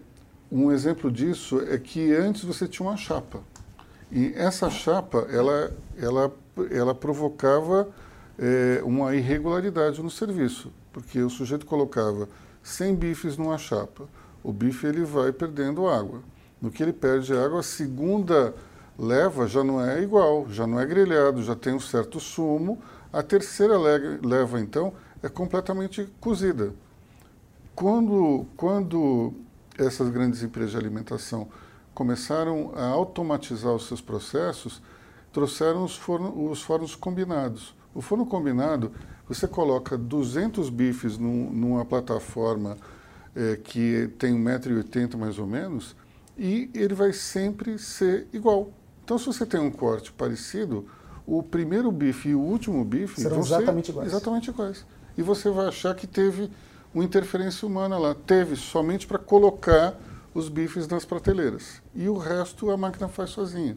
um 0.50 0.72
exemplo 0.72 1.10
disso 1.10 1.60
é 1.68 1.78
que 1.78 2.12
antes 2.14 2.44
você 2.44 2.66
tinha 2.66 2.88
uma 2.88 2.96
chapa. 2.96 3.40
E 4.10 4.32
essa 4.34 4.68
chapa, 4.68 5.26
ela, 5.30 5.72
ela, 5.96 6.34
ela 6.70 6.94
provocava 6.94 7.88
é, 8.36 8.82
uma 8.82 9.14
irregularidade 9.14 10.02
no 10.02 10.10
serviço, 10.10 10.72
porque 10.92 11.20
o 11.20 11.30
sujeito 11.30 11.64
colocava 11.64 12.28
100 12.62 12.94
bifes 12.96 13.36
numa 13.36 13.56
chapa. 13.58 14.08
O 14.42 14.52
bife 14.52 14.86
ele 14.86 15.04
vai 15.04 15.32
perdendo 15.32 15.86
água. 15.86 16.20
No 16.60 16.70
que 16.70 16.82
ele 16.82 16.92
perde 16.92 17.32
água, 17.32 17.60
a 17.60 17.62
segunda 17.62 18.54
leva 18.98 19.46
já 19.46 19.62
não 19.62 19.80
é 19.80 20.02
igual, 20.02 20.46
já 20.50 20.66
não 20.66 20.80
é 20.80 20.84
grelhado, 20.84 21.42
já 21.42 21.54
tem 21.54 21.74
um 21.74 21.80
certo 21.80 22.18
sumo. 22.18 22.82
A 23.12 23.22
terceira 23.22 23.74
leva, 23.78 24.60
então, 24.60 24.92
é 25.22 25.28
completamente 25.28 26.08
cozida. 26.20 26.72
Quando, 27.74 28.46
quando 28.56 29.32
essas 29.78 30.10
grandes 30.10 30.42
empresas 30.42 30.72
de 30.72 30.76
alimentação 30.76 31.48
começaram 31.94 32.72
a 32.74 32.86
automatizar 32.86 33.74
os 33.74 33.86
seus 33.86 34.00
processos, 34.00 34.80
trouxeram 35.32 35.84
os, 35.84 35.96
forno, 35.96 36.50
os 36.50 36.62
fornos 36.62 36.94
combinados. 36.94 37.74
O 37.94 38.00
forno 38.00 38.24
combinado, 38.24 38.92
você 39.28 39.46
coloca 39.46 39.98
200 39.98 40.70
bifes 40.70 41.18
num, 41.18 41.50
numa 41.50 41.84
plataforma 41.84 42.76
é, 43.34 43.56
que 43.56 44.08
tem 44.18 44.34
1,80m 44.34 45.16
mais 45.16 45.38
ou 45.38 45.46
menos, 45.46 45.96
e 46.38 46.70
ele 46.72 46.94
vai 46.94 47.12
sempre 47.12 47.78
ser 47.78 48.26
igual. 48.32 48.70
Então, 49.04 49.18
se 49.18 49.26
você 49.26 49.44
tem 49.44 49.60
um 49.60 49.70
corte 49.70 50.12
parecido, 50.12 50.86
o 51.26 51.42
primeiro 51.42 51.90
bife 51.90 52.30
e 52.30 52.34
o 52.34 52.40
último 52.40 52.84
bife 52.84 53.20
Serão 53.20 53.36
vão 53.36 53.44
exatamente 53.44 53.86
ser 53.86 53.92
iguais. 53.92 54.08
exatamente 54.08 54.50
iguais. 54.50 54.86
E 55.18 55.22
você 55.22 55.50
vai 55.50 55.66
achar 55.66 55.94
que 55.94 56.06
teve 56.06 56.50
uma 56.94 57.04
interferência 57.04 57.66
humana 57.66 57.98
lá. 57.98 58.14
Teve 58.14 58.56
somente 58.56 59.06
para 59.06 59.18
colocar 59.18 59.98
os 60.34 60.48
bifes 60.48 60.86
nas 60.88 61.04
prateleiras. 61.04 61.82
E 61.94 62.08
o 62.08 62.16
resto 62.16 62.70
a 62.70 62.76
máquina 62.76 63.08
faz 63.08 63.30
sozinha. 63.30 63.76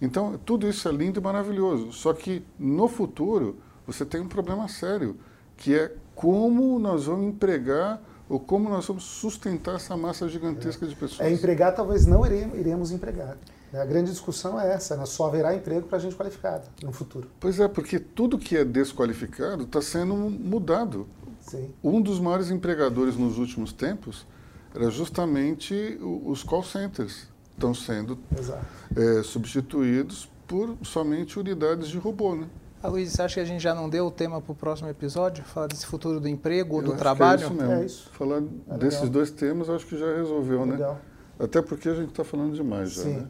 Então, 0.00 0.38
tudo 0.44 0.68
isso 0.68 0.88
é 0.88 0.92
lindo 0.92 1.20
e 1.20 1.22
maravilhoso. 1.22 1.92
Só 1.92 2.12
que 2.12 2.44
no 2.58 2.88
futuro, 2.88 3.56
você 3.86 4.04
tem 4.04 4.20
um 4.20 4.28
problema 4.28 4.68
sério, 4.68 5.16
que 5.56 5.74
é 5.74 5.94
como 6.14 6.78
nós 6.78 7.06
vamos 7.06 7.26
empregar 7.26 8.02
ou 8.28 8.40
como 8.40 8.68
nós 8.68 8.86
vamos 8.86 9.04
sustentar 9.04 9.76
essa 9.76 9.96
massa 9.96 10.28
gigantesca 10.28 10.86
de 10.86 10.96
pessoas. 10.96 11.20
É 11.20 11.30
empregar, 11.30 11.74
talvez 11.74 12.06
não 12.06 12.24
iremos, 12.24 12.58
iremos 12.58 12.90
empregar. 12.90 13.36
A 13.72 13.84
grande 13.84 14.10
discussão 14.10 14.60
é 14.60 14.72
essa, 14.72 14.96
né? 14.96 15.06
só 15.06 15.26
haverá 15.26 15.54
emprego 15.54 15.86
para 15.86 15.98
gente 15.98 16.14
qualificada 16.14 16.64
no 16.82 16.92
futuro. 16.92 17.30
Pois 17.40 17.58
é, 17.58 17.66
porque 17.68 17.98
tudo 17.98 18.38
que 18.38 18.56
é 18.56 18.64
desqualificado 18.64 19.64
está 19.64 19.80
sendo 19.80 20.14
mudado. 20.14 21.06
Sim. 21.42 21.70
Um 21.82 22.00
dos 22.00 22.18
maiores 22.18 22.50
empregadores 22.50 23.16
nos 23.16 23.38
últimos 23.38 23.72
tempos 23.72 24.26
era 24.74 24.90
justamente 24.90 25.98
os 26.00 26.42
call 26.42 26.62
centers. 26.62 27.28
Estão 27.52 27.74
sendo 27.74 28.18
é, 28.96 29.22
substituídos 29.22 30.28
por 30.46 30.76
somente 30.82 31.38
unidades 31.38 31.88
de 31.88 31.98
robô, 31.98 32.34
né? 32.34 32.46
A 32.82 32.88
Luiz, 32.88 33.12
você 33.12 33.22
acha 33.22 33.34
que 33.34 33.40
a 33.40 33.44
gente 33.44 33.62
já 33.62 33.74
não 33.74 33.88
deu 33.88 34.06
o 34.06 34.10
tema 34.10 34.40
para 34.40 34.52
o 34.52 34.54
próximo 34.56 34.88
episódio? 34.88 35.44
Falar 35.44 35.68
desse 35.68 35.86
futuro 35.86 36.18
do 36.18 36.28
emprego 36.28 36.76
ou 36.76 36.82
do 36.82 36.96
trabalho? 36.96 37.42
é 37.42 37.44
isso 37.44 37.54
mesmo. 37.54 37.72
É 37.72 37.84
isso. 37.84 38.10
Falar 38.12 38.42
é 38.70 38.78
desses 38.78 39.08
dois 39.08 39.30
temas, 39.30 39.70
acho 39.70 39.86
que 39.86 39.96
já 39.96 40.16
resolveu, 40.16 40.66
né? 40.66 40.72
legal. 40.72 40.94
né? 40.94 41.00
Até 41.38 41.62
porque 41.62 41.88
a 41.88 41.94
gente 41.94 42.10
está 42.10 42.24
falando 42.24 42.54
demais 42.54 42.92
já, 42.92 43.02
Sim. 43.02 43.16
né? 43.18 43.26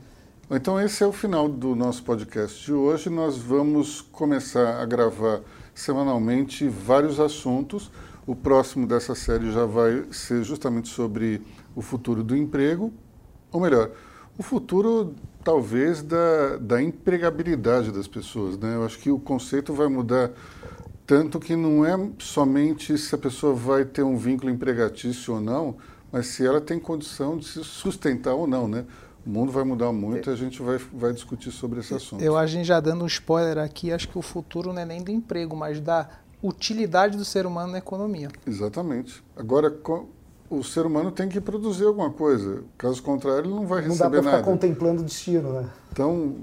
Então 0.51 0.79
esse 0.79 1.03
é 1.03 1.07
o 1.07 1.13
final 1.13 1.49
do 1.49 1.75
nosso 1.75 2.03
podcast 2.03 2.65
de 2.65 2.73
hoje. 2.73 3.09
Nós 3.09 3.39
vamos 3.39 4.01
começar 4.01 4.83
a 4.83 4.85
gravar 4.85 5.41
semanalmente 5.75 6.69
vários 6.69 7.19
assuntos. 7.19 7.91
O 8.27 8.37
próximo 8.37 8.87
dessa 8.87 9.15
série 9.15 9.51
já 9.51 9.65
vai 9.65 10.05
ser 10.11 10.43
justamente 10.43 10.89
sobre 10.89 11.41
o 11.75 11.81
futuro 11.81 12.23
do 12.23 12.37
emprego, 12.37 12.93
ou 13.51 13.61
melhor, 13.61 13.91
o 14.37 14.43
futuro 14.43 15.15
talvez 15.43 16.03
da, 16.03 16.57
da 16.61 16.83
empregabilidade 16.83 17.91
das 17.91 18.07
pessoas. 18.07 18.59
Né? 18.59 18.75
Eu 18.75 18.85
acho 18.85 18.99
que 18.99 19.11
o 19.11 19.19
conceito 19.19 19.73
vai 19.73 19.89
mudar 19.89 20.31
tanto 21.07 21.41
que 21.41 21.57
não 21.57 21.85
é 21.85 21.97
somente 22.19 22.97
se 22.99 23.15
a 23.15 23.19
pessoa 23.19 23.55
vai 23.55 23.85
ter 23.85 24.03
um 24.03 24.17
vínculo 24.17 24.53
empregatício 24.53 25.35
ou 25.35 25.41
não, 25.41 25.77
mas 26.13 26.27
se 26.27 26.47
ela 26.47 26.61
tem 26.61 26.79
condição 26.79 27.39
de 27.39 27.47
se 27.47 27.65
sustentar 27.65 28.35
ou 28.35 28.47
não, 28.47 28.69
né? 28.69 28.85
O 29.25 29.31
mundo 29.31 29.53
vai 29.53 29.65
mudar 29.65 29.93
muito 29.93 30.29
e 30.29 30.33
a 30.33 30.37
gente 30.37 30.61
vai, 30.61 30.79
vai 30.93 31.13
discutir 31.13 31.51
sobre 31.51 31.81
esse 31.81 31.95
assunto. 31.95 32.23
Eu, 32.23 32.37
a 32.37 32.47
gente 32.47 32.67
já 32.67 32.81
dando 32.81 33.05
um 33.05 33.07
spoiler 33.07 33.59
aqui, 33.59 33.93
acho 33.93 34.09
que 34.09 34.19
o 34.19 34.23
futuro 34.23 34.73
não 34.73 34.83
é 34.83 34.85
nem 34.85 35.03
do 35.03 35.11
emprego, 35.11 35.57
mas 35.57 35.81
da 35.81 36.09
utilidade 36.43 37.17
do 37.17 37.25
ser 37.25 37.47
humano 37.47 37.73
na 37.73 37.79
economia. 37.79 38.29
Exatamente. 38.47 39.23
Agora, 39.37 39.73
o 40.51 40.63
ser 40.65 40.85
humano 40.85 41.11
tem 41.11 41.29
que 41.29 41.41
produzir 41.41 41.85
alguma 41.85 42.11
coisa. 42.11 42.65
Caso 42.77 43.03
contrário, 43.03 43.47
ele 43.47 43.55
não 43.55 43.67
vai 43.67 43.83
não 43.83 43.91
receber 43.91 44.05
nada. 44.05 44.17
Não 44.17 44.23
dá 44.23 44.31
para 44.31 44.39
ficar 44.39 44.51
contemplando 44.51 45.03
o 45.03 45.05
destino, 45.05 45.53
né? 45.53 45.69
Então, 45.93 46.37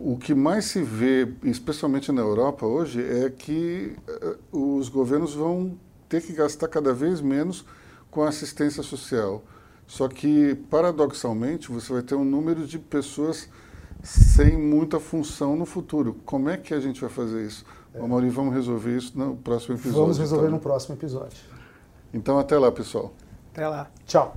o 0.00 0.16
que 0.16 0.34
mais 0.34 0.66
se 0.66 0.82
vê, 0.82 1.28
especialmente 1.44 2.10
na 2.10 2.22
Europa 2.22 2.64
hoje, 2.64 3.02
é 3.02 3.28
que 3.28 3.94
uh, 4.52 4.76
os 4.78 4.88
governos 4.88 5.34
vão 5.34 5.76
ter 6.08 6.22
que 6.22 6.32
gastar 6.32 6.68
cada 6.68 6.94
vez 6.94 7.20
menos 7.20 7.64
com 8.10 8.22
assistência 8.22 8.82
social. 8.82 9.42
Só 9.92 10.08
que, 10.08 10.54
paradoxalmente, 10.70 11.70
você 11.70 11.92
vai 11.92 12.00
ter 12.00 12.14
um 12.14 12.24
número 12.24 12.66
de 12.66 12.78
pessoas 12.78 13.46
sem 14.02 14.56
muita 14.56 14.98
função 14.98 15.54
no 15.54 15.66
futuro. 15.66 16.16
Como 16.24 16.48
é 16.48 16.56
que 16.56 16.72
a 16.72 16.80
gente 16.80 16.98
vai 16.98 17.10
fazer 17.10 17.44
isso? 17.44 17.62
É. 17.92 18.00
Mauri, 18.00 18.30
vamos 18.30 18.54
resolver 18.54 18.96
isso 18.96 19.12
no 19.18 19.36
próximo 19.36 19.74
episódio. 19.74 20.00
Vamos 20.00 20.16
resolver 20.16 20.46
então. 20.46 20.56
no 20.56 20.62
próximo 20.62 20.94
episódio. 20.94 21.36
Então, 22.10 22.38
até 22.38 22.58
lá, 22.58 22.72
pessoal. 22.72 23.12
Até 23.52 23.68
lá. 23.68 23.90
Tchau. 24.06 24.34